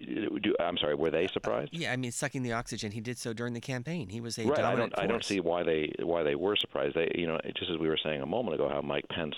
do, 0.42 0.56
I'm 0.60 0.78
sorry. 0.78 0.94
Were 0.94 1.10
they 1.10 1.28
surprised? 1.28 1.74
Uh, 1.74 1.80
yeah, 1.80 1.92
I 1.92 1.96
mean, 1.96 2.12
sucking 2.12 2.44
the 2.44 2.54
oxygen. 2.54 2.92
He 2.92 3.02
did 3.02 3.18
so 3.18 3.34
during 3.34 3.54
the 3.54 3.62
campaign. 3.62 4.10
He 4.10 4.22
was 4.22 4.38
a 4.38 4.46
right. 4.46 4.60
I 4.60 4.76
don't. 4.76 4.94
force. 4.94 5.04
I 5.04 5.08
don't 5.08 5.26
see 5.26 5.40
why 5.40 5.64
they 5.64 5.92
why 6.00 6.22
they 6.22 6.36
were 6.36 6.56
surprised. 6.56 6.96
They, 6.96 7.12
you 7.16 7.26
know, 7.26 7.40
just 7.58 7.72
as 7.72 7.80
we 7.80 7.90
were 7.90 7.98
saying 8.04 8.22
a 8.22 8.26
moment 8.28 8.56
ago, 8.56 8.70
how 8.70 8.82
Mike 8.82 9.06
Pence 9.10 9.36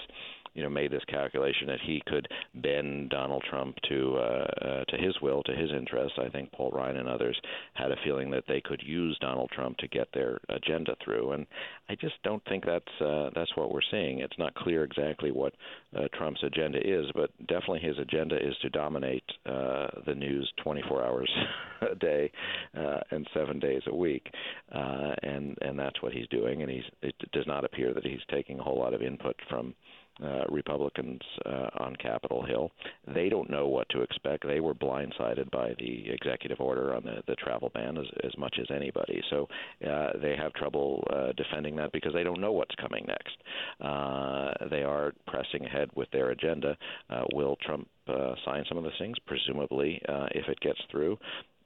you 0.54 0.63
know 0.63 0.70
made 0.70 0.92
this 0.92 1.04
calculation 1.08 1.68
that 1.68 1.80
he 1.86 2.02
could 2.08 2.28
bend 2.56 3.10
Donald 3.10 3.44
Trump 3.50 3.76
to 3.89 4.16
uh, 4.18 4.46
uh, 4.62 4.84
to 4.86 4.98
his 4.98 5.16
will, 5.22 5.44
to 5.44 5.56
his 5.56 5.72
interests. 5.72 6.18
I 6.24 6.30
think 6.30 6.52
Paul 6.52 6.72
Ryan 6.72 6.98
and 6.98 7.10
others 7.10 7.39
had 7.74 7.92
a 7.92 7.96
feeling 8.04 8.30
that 8.32 8.44
they 8.48 8.62
could 8.62 8.82
use 8.84 9.18
Donald 9.22 9.50
Trump 9.52 9.78
to 9.78 9.88
get 9.88 10.08
their 10.13 10.39
agenda 10.50 10.96
through, 11.04 11.32
and 11.32 11.46
I 11.89 11.96
just 11.96 12.16
don't 12.24 12.44
think 12.46 12.66
that's 12.66 13.02
uh, 13.02 13.30
that's 13.36 13.56
what 13.56 13.72
we're 13.72 13.82
seeing. 13.92 14.20
It's 14.20 14.38
not 14.38 14.56
clear 14.56 14.84
exactly 14.84 15.32
what 15.32 15.54
uh, 15.98 16.08
Trump's 16.18 16.44
agenda 16.44 16.80
is, 16.80 17.06
but 17.16 17.32
definitely 17.48 17.80
his 17.80 17.98
agenda 18.00 18.36
is 18.36 18.56
to 18.62 18.70
dominate 18.70 19.24
uh, 19.46 19.88
the 20.06 20.16
news 20.16 20.52
24 20.63 21.04
hours 21.04 21.32
a 21.92 21.96
day 21.96 22.32
uh, 22.78 23.00
and 23.12 23.28
seven 23.34 23.60
days 23.60 23.82
a 23.88 23.96
week, 23.96 24.28
uh, 24.74 25.13
and 25.24 25.58
and 25.62 25.78
that's 25.78 26.02
what 26.02 26.13
he's 26.13 26.28
doing. 26.28 26.62
And 26.62 26.72
he's 26.72 26.84
it 27.02 27.16
does 27.32 27.48
not 27.48 27.66
appear 27.66 27.94
that 27.94 28.06
he's 28.06 28.20
taking 28.30 28.60
a 28.60 28.63
whole 28.63 28.78
lot 28.78 28.94
of 28.94 29.02
input 29.02 29.36
from 29.50 29.74
uh, 30.21 30.43
Republicans 30.49 31.21
uh, 31.45 31.69
on 31.80 31.95
Capitol 31.95 32.45
Hill. 32.45 32.71
They 33.13 33.30
don't 33.30 33.49
know 33.49 33.67
what 33.67 33.88
to 33.89 34.02
expect. 34.02 34.45
They 34.45 34.60
were 34.60 34.73
blindsided 34.73 35.49
by 35.52 35.73
the 35.80 36.10
executive 36.12 36.60
order 36.60 36.93
on 36.95 37.04
the, 37.04 37.23
the 37.28 37.36
travel 37.36 37.71
ban 37.73 37.97
as, 37.97 38.06
as 38.23 38.38
much 38.38 38.58
as 38.60 38.67
anybody. 38.73 39.21
So 39.30 39.47
uh, 39.88 40.12
they 40.21 40.36
have 40.36 40.54
trouble 40.54 41.04
uh, 41.12 41.32
defending 41.36 41.76
that 41.78 41.91
because 41.91 42.13
they 42.13 42.23
don't 42.23 42.41
know 42.41 42.52
what's 42.52 42.76
coming 42.76 43.06
next. 43.08 43.38
Uh, 43.82 44.54
they 44.69 44.84
are 44.84 45.13
pressing 45.28 45.65
ahead 45.65 45.89
with 45.95 46.10
their 46.12 46.30
agenda. 46.30 46.78
Uh, 47.10 47.23
will 47.34 47.58
Trump 47.65 47.88
uh, 48.08 48.36
sign 48.45 48.63
some 48.67 48.78
of 48.78 48.84
those 48.84 48.93
things? 48.99 49.17
Presumably, 49.26 50.02
uh, 50.08 50.28
if 50.32 50.47
it 50.47 50.60
gets 50.60 50.80
through. 50.91 51.17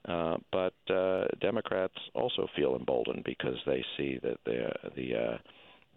Uh, 0.08 0.36
but 0.52 0.74
uh, 0.94 1.26
Democrats 1.40 1.94
also 2.14 2.46
feel 2.56 2.76
emboldened 2.76 3.24
because 3.24 3.56
they 3.66 3.84
see 3.96 4.18
that 4.22 4.38
the 4.46 4.70
the 4.96 5.14
uh, 5.14 5.38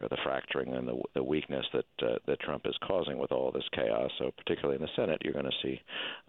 or 0.01 0.09
the 0.09 0.17
fracturing 0.23 0.73
and 0.73 0.87
the, 0.87 1.01
the 1.15 1.23
weakness 1.23 1.65
that 1.73 1.85
uh, 2.01 2.17
that 2.27 2.39
Trump 2.41 2.63
is 2.65 2.75
causing 2.87 3.17
with 3.17 3.31
all 3.31 3.51
this 3.51 3.63
chaos. 3.73 4.09
So 4.17 4.31
particularly 4.37 4.75
in 4.75 4.81
the 4.81 4.89
Senate, 4.95 5.21
you're 5.23 5.33
going 5.33 5.45
to 5.45 5.51
see 5.61 5.79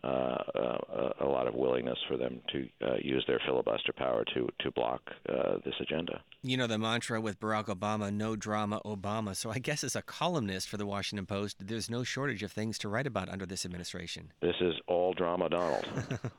uh, 0.04 0.06
uh, 0.06 1.12
a 1.20 1.26
lot 1.26 1.46
of 1.46 1.54
willingness 1.54 1.98
for 2.08 2.16
them 2.16 2.40
to 2.52 2.68
uh, 2.86 2.96
use 3.02 3.24
their 3.26 3.40
filibuster 3.46 3.92
power 3.92 4.24
to 4.34 4.48
to 4.60 4.70
block 4.72 5.02
uh, 5.28 5.56
this 5.64 5.74
agenda. 5.80 6.20
You 6.42 6.56
know 6.56 6.66
the 6.66 6.78
mantra 6.78 7.20
with 7.20 7.40
Barack 7.40 7.66
Obama: 7.66 8.12
"No 8.12 8.36
drama, 8.36 8.80
Obama." 8.84 9.34
So 9.36 9.50
I 9.50 9.58
guess 9.58 9.84
as 9.84 9.96
a 9.96 10.02
columnist 10.02 10.68
for 10.68 10.76
the 10.76 10.86
Washington 10.86 11.26
Post, 11.26 11.66
there's 11.66 11.90
no 11.90 12.04
shortage 12.04 12.42
of 12.42 12.52
things 12.52 12.78
to 12.78 12.88
write 12.88 13.06
about 13.06 13.28
under 13.28 13.46
this 13.46 13.64
administration. 13.64 14.32
This 14.40 14.56
is 14.60 14.74
all 14.86 15.14
drama, 15.14 15.48
Donald. 15.48 15.86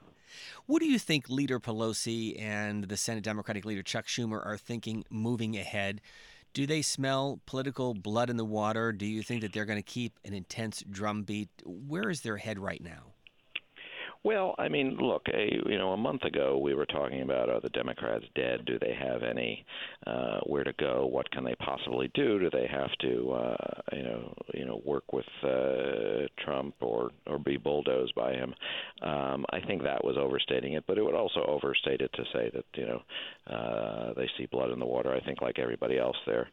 What 0.66 0.82
do 0.82 0.88
you 0.88 1.00
think 1.00 1.30
Leader 1.30 1.60
Pelosi 1.60 2.40
and 2.40 2.86
the 2.86 2.98
Senate 2.98 3.24
Democratic 3.24 3.66
leader 3.66 3.84
Chuck 3.84 4.08
Schumer 4.08 4.46
are 4.46 4.58
thinking 4.58 5.04
moving 5.10 5.58
ahead? 5.58 6.02
Do 6.54 6.68
they 6.68 6.84
smell 6.84 7.40
political 7.48 7.96
blood 7.96 8.30
in 8.30 8.38
the 8.38 8.46
water? 8.46 8.92
Do 8.92 9.08
you 9.08 9.24
think 9.24 9.42
that 9.42 9.54
they're 9.54 9.66
going 9.66 9.80
to 9.80 9.84
keep 9.84 10.20
an 10.24 10.34
intense 10.34 10.84
drumbeat? 10.88 11.50
Where 11.66 12.12
is 12.12 12.22
their 12.22 12.38
head 12.38 12.60
right 12.60 12.82
now? 12.82 13.13
Well, 14.24 14.56
I 14.58 14.70
mean, 14.70 14.96
look, 15.02 15.24
a, 15.34 15.50
you 15.70 15.78
know, 15.78 15.92
a 15.92 15.98
month 15.98 16.24
ago 16.24 16.58
we 16.58 16.74
were 16.74 16.86
talking 16.86 17.22
about 17.24 17.50
are 17.50 17.60
the 17.60 17.68
Democrats 17.70 18.24
dead? 18.36 18.64
Do 18.66 18.80
they 18.80 18.94
have 18.98 19.22
any 19.22 19.66
uh, 20.08 20.40
where 20.46 20.64
to 20.64 20.72
go? 20.80 21.06
What 21.06 21.30
can 21.32 21.44
they 21.44 21.56
possibly 21.56 22.10
do? 22.14 22.40
Do 22.40 22.50
they 22.50 22.66
have 22.72 22.90
to, 23.02 23.32
uh, 23.34 23.82
you 23.92 24.04
know, 24.04 24.34
you 24.54 24.66
know, 24.66 24.82
work 24.86 25.12
with 25.12 25.26
uh, 25.44 26.28
Trump 26.42 26.76
or 26.80 27.12
or 27.28 27.38
be 27.38 27.58
bulldozed 27.58 28.16
by 28.16 28.32
him? 28.32 28.54
Um, 29.02 29.46
I 29.52 29.60
think 29.60 29.84
that 29.84 30.04
was 30.06 30.16
overstating 30.18 30.74
it, 30.74 30.86
but 30.88 30.98
it 30.98 31.04
would 31.04 31.16
also 31.16 31.44
overstate 31.46 32.00
it 32.00 32.12
to 32.14 32.24
say 32.34 32.50
that 32.54 32.66
you 32.76 32.86
know 32.86 33.02
uh, 33.54 34.14
they 34.14 34.30
see 34.38 34.46
blood 34.46 34.72
in 34.72 34.80
the 34.80 34.86
water. 34.86 35.14
I 35.14 35.20
think, 35.20 35.42
like 35.42 35.60
everybody 35.60 36.00
else, 36.00 36.16
they're 36.26 36.48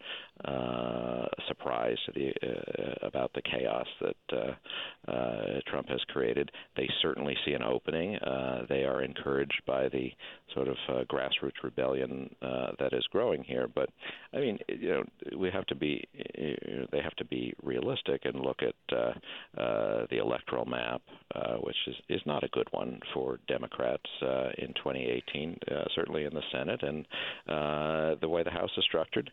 uh, 0.45 1.27
surprised 1.47 2.01
the, 2.15 2.33
uh, 2.43 3.07
about 3.07 3.33
the 3.35 3.43
chaos 3.43 3.87
that 4.01 4.37
uh, 4.37 5.11
uh, 5.11 5.61
Trump 5.69 5.89
has 5.89 6.01
created. 6.09 6.51
They 6.77 6.89
certainly 7.01 7.37
see 7.45 7.53
an 7.53 7.60
opening. 7.63 8.17
Uh, 8.17 8.67
they 8.69 8.85
are 8.85 9.03
encouraged 9.03 9.63
by 9.67 9.89
the 9.89 10.11
sort 10.55 10.69
of 10.69 10.77
uh, 10.89 11.05
grassroots 11.05 11.63
rebellion 11.63 12.35
uh, 12.43 12.73
that 12.79 12.93
is 12.93 13.05
growing 13.11 13.43
here. 13.45 13.69
But 13.73 13.91
I 14.35 14.39
mean, 14.39 14.59
you 14.69 14.89
know, 14.89 15.05
we 15.39 15.51
have 15.51 15.67
to 15.67 15.75
be 15.75 16.05
you 16.37 16.57
know, 16.79 16.87
they 16.93 17.01
have 17.03 17.17
to 17.17 17.25
be 17.25 17.55
realistic 17.63 18.23
and 18.25 18.41
look 18.41 18.61
at 18.63 18.97
uh, 18.97 19.61
uh, 19.61 20.07
the 20.11 20.19
electoral 20.19 20.65
map, 20.65 21.03
uh, 21.35 21.57
which 21.57 21.77
is 21.87 21.97
is 22.09 22.21
not 22.27 22.45
a 22.45 22.49
good 22.49 22.69
one 22.71 23.01
for 23.15 23.39
Democrats 23.49 24.11
uh, 24.23 24.51
in 24.59 24.69
2018, 24.75 25.59
uh, 25.71 25.85
certainly 25.95 26.25
in 26.25 26.35
the 26.35 26.43
Senate, 26.53 26.83
and 26.83 27.07
uh, 27.49 28.15
the 28.21 28.29
way 28.29 28.43
the 28.43 28.51
House 28.51 28.71
is 28.77 28.85
structured 28.85 29.31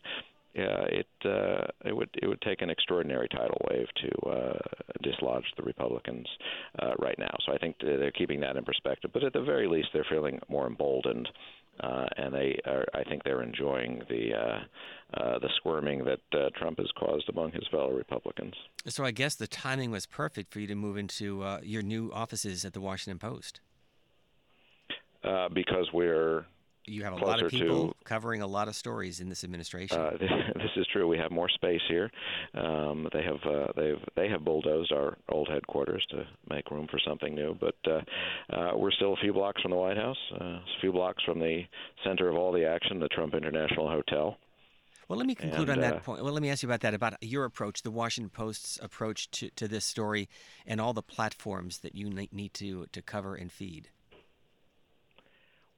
yeah, 0.58 0.84
it 0.90 1.06
uh, 1.24 1.66
it 1.84 1.96
would 1.96 2.10
it 2.20 2.26
would 2.26 2.40
take 2.40 2.62
an 2.62 2.70
extraordinary 2.70 3.28
tidal 3.28 3.60
wave 3.70 3.86
to 4.02 4.28
uh, 4.28 4.58
dislodge 5.02 5.44
the 5.56 5.62
Republicans 5.62 6.26
uh, 6.80 6.94
right 6.98 7.18
now. 7.18 7.34
So 7.46 7.52
I 7.52 7.58
think 7.58 7.76
they're 7.80 8.10
keeping 8.10 8.40
that 8.40 8.56
in 8.56 8.64
perspective. 8.64 9.10
But 9.12 9.22
at 9.22 9.32
the 9.32 9.42
very 9.42 9.68
least, 9.68 9.88
they're 9.92 10.06
feeling 10.10 10.40
more 10.48 10.66
emboldened, 10.66 11.28
uh, 11.78 12.06
and 12.16 12.34
they 12.34 12.58
are, 12.66 12.84
I 12.92 13.04
think 13.04 13.22
they're 13.22 13.42
enjoying 13.42 14.02
the 14.08 14.34
uh, 14.34 15.20
uh, 15.22 15.38
the 15.38 15.48
squirming 15.58 16.04
that 16.04 16.20
uh, 16.32 16.50
Trump 16.58 16.78
has 16.78 16.90
caused 16.98 17.28
among 17.28 17.52
his 17.52 17.64
fellow 17.70 17.92
Republicans. 17.92 18.54
So 18.86 19.04
I 19.04 19.12
guess 19.12 19.36
the 19.36 19.46
timing 19.46 19.92
was 19.92 20.06
perfect 20.06 20.52
for 20.52 20.58
you 20.58 20.66
to 20.66 20.74
move 20.74 20.96
into 20.96 21.44
uh, 21.44 21.60
your 21.62 21.82
new 21.82 22.10
offices 22.12 22.64
at 22.64 22.72
the 22.72 22.80
Washington 22.80 23.20
Post. 23.20 23.60
Uh, 25.22 25.48
because 25.48 25.88
we're 25.92 26.46
you 26.88 27.04
have 27.04 27.12
a 27.12 27.24
lot 27.24 27.42
of 27.42 27.50
people 27.50 27.88
to, 27.88 27.94
covering 28.04 28.42
a 28.42 28.46
lot 28.46 28.68
of 28.68 28.76
stories 28.76 29.20
in 29.20 29.28
this 29.28 29.44
administration. 29.44 29.98
Uh, 29.98 30.10
this, 30.20 30.70
is 30.76 30.86
true. 30.92 31.06
We 31.06 31.18
have 31.18 31.30
more 31.30 31.48
space 31.48 31.80
here. 31.88 32.10
Um, 32.54 33.08
they 33.12 33.22
have 33.22 33.38
uh, 33.44 33.72
they've 33.76 34.02
they 34.16 34.28
have 34.28 34.44
bulldozed 34.44 34.92
our 34.92 35.16
old 35.28 35.48
headquarters 35.48 36.04
to 36.10 36.24
make 36.50 36.70
room 36.70 36.86
for 36.90 36.98
something 37.06 37.34
new. 37.34 37.56
But 37.60 37.76
uh, 37.86 38.00
uh, 38.56 38.76
we're 38.76 38.92
still 38.92 39.12
a 39.12 39.16
few 39.16 39.32
blocks 39.32 39.62
from 39.62 39.72
the 39.72 39.76
White 39.76 39.96
House, 39.96 40.18
uh, 40.40 40.44
a 40.44 40.62
few 40.80 40.92
blocks 40.92 41.22
from 41.24 41.38
the 41.38 41.62
center 42.04 42.28
of 42.28 42.36
all 42.36 42.52
the 42.52 42.64
action, 42.64 43.00
the 43.00 43.08
Trump 43.08 43.34
International 43.34 43.88
Hotel. 43.88 44.36
Well, 45.08 45.18
let 45.18 45.26
me 45.26 45.34
conclude 45.34 45.70
and, 45.70 45.78
on 45.78 45.80
that 45.80 45.94
uh, 45.94 46.00
point. 46.00 46.22
Well, 46.22 46.34
let 46.34 46.42
me 46.42 46.50
ask 46.50 46.62
you 46.62 46.68
about 46.68 46.82
that, 46.82 46.92
about 46.92 47.14
your 47.22 47.46
approach, 47.46 47.82
the 47.82 47.90
Washington 47.90 48.28
Post's 48.28 48.78
approach 48.82 49.30
to, 49.32 49.48
to 49.50 49.66
this 49.66 49.86
story, 49.86 50.28
and 50.66 50.80
all 50.80 50.92
the 50.92 51.02
platforms 51.02 51.78
that 51.78 51.94
you 51.94 52.10
need 52.10 52.52
to, 52.54 52.86
to 52.92 53.00
cover 53.00 53.34
and 53.34 53.50
feed. 53.50 53.88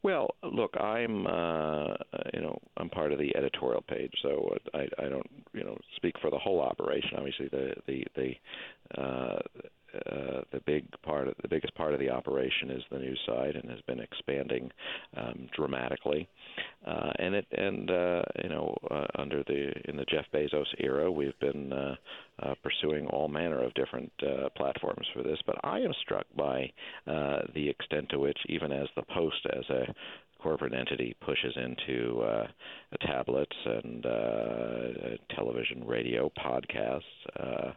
Well, 0.03 0.31
look, 0.43 0.75
I'm 0.81 1.27
uh, 1.27 1.95
you 2.33 2.41
know 2.41 2.59
I'm 2.79 2.89
part 2.89 3.13
of 3.13 3.19
the 3.19 3.37
editorial 3.37 3.83
page, 3.83 4.13
so 4.23 4.57
I, 4.73 4.87
I 4.99 5.09
don't 5.09 5.31
you 5.53 5.65
know 5.65 5.77
speak 5.97 6.15
for 6.21 6.31
the 6.31 6.39
whole 6.39 6.61
operation. 6.61 7.11
Obviously, 7.17 7.49
the 7.49 7.75
the 7.87 8.05
the 8.17 9.01
uh, 9.03 9.39
uh, 9.95 10.41
the 10.53 10.61
big 10.67 10.87
part 11.03 11.29
of 11.29 11.35
the 11.43 11.49
biggest 11.49 11.75
part 11.75 11.93
of 11.93 12.01
the 12.01 12.09
operation 12.09 12.71
is 12.71 12.83
the 12.91 12.99
news 12.99 13.21
side 13.27 13.57
and 13.57 13.69
has 13.71 13.81
been 13.83 14.01
expanding 14.01 14.71
um, 15.17 15.49
dramatically. 15.55 16.29
Uh, 16.87 17.13
and 17.19 17.35
it 17.35 17.47
and 17.53 17.91
uh, 17.91 18.23
you 18.43 18.49
know 18.49 18.75
uh, 18.91 19.07
under 19.17 19.43
the 19.45 19.71
in 19.85 19.97
the 19.97 20.05
Jeff 20.07 20.25
Bezos 20.33 20.67
era, 20.79 21.13
we've 21.13 21.39
been 21.39 21.73
uh, 21.73 21.95
uh, 22.43 22.55
pursuing 22.63 23.07
all 23.09 23.29
manner 23.29 23.63
of 23.63 23.75
different 23.75 24.11
uh, 24.23 24.49
platforms 24.57 25.07
for 25.13 25.23
this. 25.23 25.39
But 25.45 25.57
I 25.63 25.81
am 25.81 25.93
struck 26.01 26.25
by 26.35 26.73
uh, 27.07 27.41
the 27.55 27.69
extent 27.69 28.09
to 28.11 28.19
which, 28.19 28.39
even 28.49 28.73
as 28.73 28.89
the 28.97 29.03
Post 29.03 29.47
as 29.55 29.65
a 29.69 29.95
corporate 30.43 30.75
entity 30.75 31.17
pushes 31.21 31.57
into 31.57 32.21
uh, 32.21 32.47
tablets 33.07 33.57
and 33.65 34.07
uh, 34.07 35.17
television, 35.35 35.87
radio, 35.87 36.31
podcasts, 36.39 37.03
uh, 37.39 37.73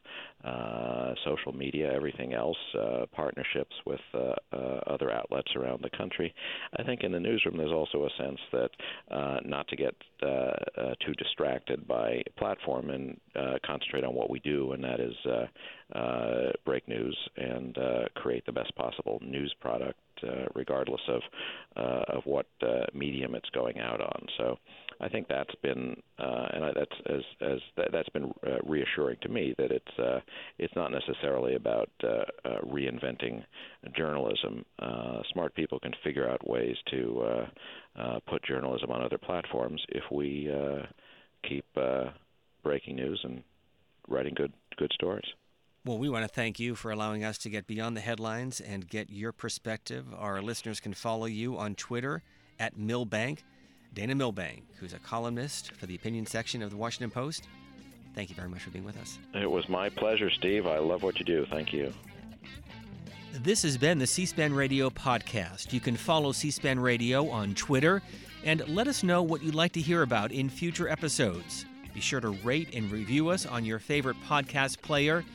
uh, 0.48 1.14
social 1.26 1.54
media, 1.54 1.92
everything 1.94 2.34
else, 2.34 2.58
uh, 2.80 3.06
partnerships 3.14 3.76
with 3.86 4.00
uh, 4.14 4.34
other 4.88 5.12
outlets 5.12 5.52
around 5.56 5.82
the 5.82 5.98
country. 5.98 6.34
I 6.78 6.84
think 6.84 7.02
in 7.04 7.12
the 7.12 7.20
newsroom 7.20 7.58
there's 7.58 7.72
also 7.72 8.06
a 8.06 8.10
sense 8.22 8.40
that 8.52 8.70
not 9.46 9.68
to 9.70 9.76
get 9.76 9.96
too 11.06 11.14
distracted 11.18 11.88
by 11.88 12.22
platform 12.38 12.90
and 12.90 13.20
concentrate 13.66 14.04
on 14.04 14.14
what 14.14 14.30
we 14.30 14.40
do, 14.40 14.74
and 14.74 14.84
that 14.84 15.00
is 15.00 15.14
break 16.66 16.88
news 16.88 17.18
and 17.38 17.78
create 18.16 18.46
the 18.46 18.52
best 18.52 18.76
possible 18.76 19.20
news 19.24 19.54
product 19.60 20.00
uh, 20.24 20.46
regardless 20.56 21.02
of 21.08 21.22
uh, 21.76 22.18
of 22.18 22.24
what 22.26 22.46
uh, 22.62 22.86
medium 22.94 23.36
it's 23.36 23.50
going 23.50 23.80
out 23.80 24.02
on. 24.02 24.28
So 24.38 24.58
I 25.00 25.10
think 25.10 25.28
that's 25.28 25.54
been 25.62 25.96
uh, 26.20 26.48
and 26.54 26.66
I, 26.66 26.72
that's 26.76 26.96
as 27.08 27.22
as 27.42 27.60
that, 27.78 27.90
that's 27.92 28.10
been 28.10 28.32
uh, 28.46 28.58
reassuring 28.64 29.18
to 29.22 29.30
me 29.30 29.54
that 29.58 29.72
it's 29.72 30.00
uh, 30.00 30.20
it's 30.60 30.76
not 30.76 30.92
necessarily 30.92 31.56
about 31.56 31.90
uh, 32.04 32.08
uh, 32.46 32.60
reinventing 32.66 33.44
journalism. 33.96 34.66
Uh, 34.80 35.22
smart 35.32 35.54
people 35.56 35.80
can 35.80 35.94
figure 36.04 36.30
out 36.30 36.48
ways 36.48 36.76
to 36.92 37.22
uh, 37.22 38.02
uh, 38.02 38.20
put 38.28 38.44
journalism 38.44 38.92
on 38.92 39.02
other 39.02 39.18
platforms 39.18 39.82
if 39.90 40.04
we 40.12 40.50
uh, 40.52 40.86
keep 41.48 41.66
uh, 41.76 42.06
breaking 42.64 42.96
news 42.96 43.20
and 43.24 43.44
writing 44.08 44.34
good 44.36 44.54
good 44.78 44.92
stories. 44.94 45.26
Well, 45.86 45.98
we 45.98 46.08
want 46.08 46.24
to 46.24 46.30
thank 46.30 46.62
you 46.62 46.76
for 46.76 46.92
allowing 46.92 47.26
us 47.26 47.38
to 47.40 47.50
get 47.50 47.68
beyond 47.68 47.98
the 47.98 48.02
headlines 48.02 48.62
and 48.62 48.88
get 48.88 49.10
your 49.10 49.34
perspective. 49.34 50.06
Our 50.18 50.42
listeners 50.42 50.80
can 50.80 50.94
follow 50.94 51.26
you 51.26 51.58
on 51.58 51.76
Twitter 51.76 52.24
at 52.58 52.78
Milbank. 52.78 53.44
Dana 53.94 54.16
Milbank, 54.16 54.64
who's 54.80 54.94
a 54.94 55.00
columnist 55.00 55.74
for 55.74 55.86
the 55.86 55.96
opinion 55.96 56.26
section 56.26 56.62
of 56.62 56.70
the 56.70 56.78
Washington 56.78 57.12
Post. 57.12 57.50
Thank 58.16 58.30
you 58.30 58.36
very 58.38 58.48
much 58.48 58.62
for 58.62 58.70
being 58.70 58.86
with 58.86 58.96
us. 58.96 59.20
It 59.34 59.52
was 59.52 59.68
my 59.68 59.90
pleasure, 59.90 60.30
Steve. 60.30 60.68
I 60.68 60.78
love 60.78 61.04
what 61.04 61.20
you 61.20 61.26
do. 61.26 61.46
Thank 61.48 61.74
you. 61.74 61.94
This 63.34 63.64
has 63.64 63.78
been 63.78 64.00
the 64.00 64.08
C 64.08 64.26
SPAN 64.26 64.54
Radio 64.54 64.90
podcast. 64.90 65.74
You 65.74 65.82
can 65.82 65.98
follow 65.98 66.32
C 66.32 66.50
SPAN 66.50 66.80
Radio 66.80 67.28
on 67.28 67.56
Twitter 67.56 68.02
and 68.46 68.66
let 68.70 68.88
us 68.88 69.04
know 69.04 69.22
what 69.22 69.44
you'd 69.44 69.54
like 69.54 69.74
to 69.74 69.82
hear 69.82 70.04
about 70.04 70.32
in 70.32 70.50
future 70.50 70.88
episodes. 70.88 71.66
Be 71.94 72.00
sure 72.00 72.22
to 72.22 72.30
rate 72.30 72.74
and 72.74 72.90
review 72.90 73.28
us 73.28 73.46
on 73.46 73.66
your 73.66 73.80
favorite 73.80 74.18
podcast 74.26 74.82
player 74.82 75.26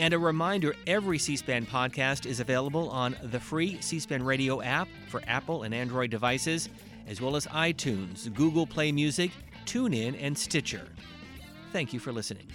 and 0.00 0.14
a 0.14 0.18
reminder 0.18 0.74
every 0.86 1.18
C 1.18 1.36
SPAN 1.36 1.66
podcast 1.66 2.24
is 2.26 2.40
available 2.40 2.88
on 2.88 3.14
the 3.22 3.38
free 3.38 3.80
C 3.80 4.00
SPAN 4.00 4.22
radio 4.22 4.62
app 4.62 4.88
for 5.08 5.22
Apple 5.28 5.62
and 5.62 5.74
Android 5.74 6.10
devices, 6.10 6.70
as 7.06 7.20
well 7.20 7.36
as 7.36 7.46
iTunes, 7.48 8.32
Google 8.34 8.66
Play 8.66 8.90
Music, 8.90 9.30
TuneIn, 9.66 10.16
and 10.18 10.36
Stitcher. 10.36 10.88
Thank 11.72 11.92
you 11.92 12.00
for 12.00 12.12
listening. 12.12 12.46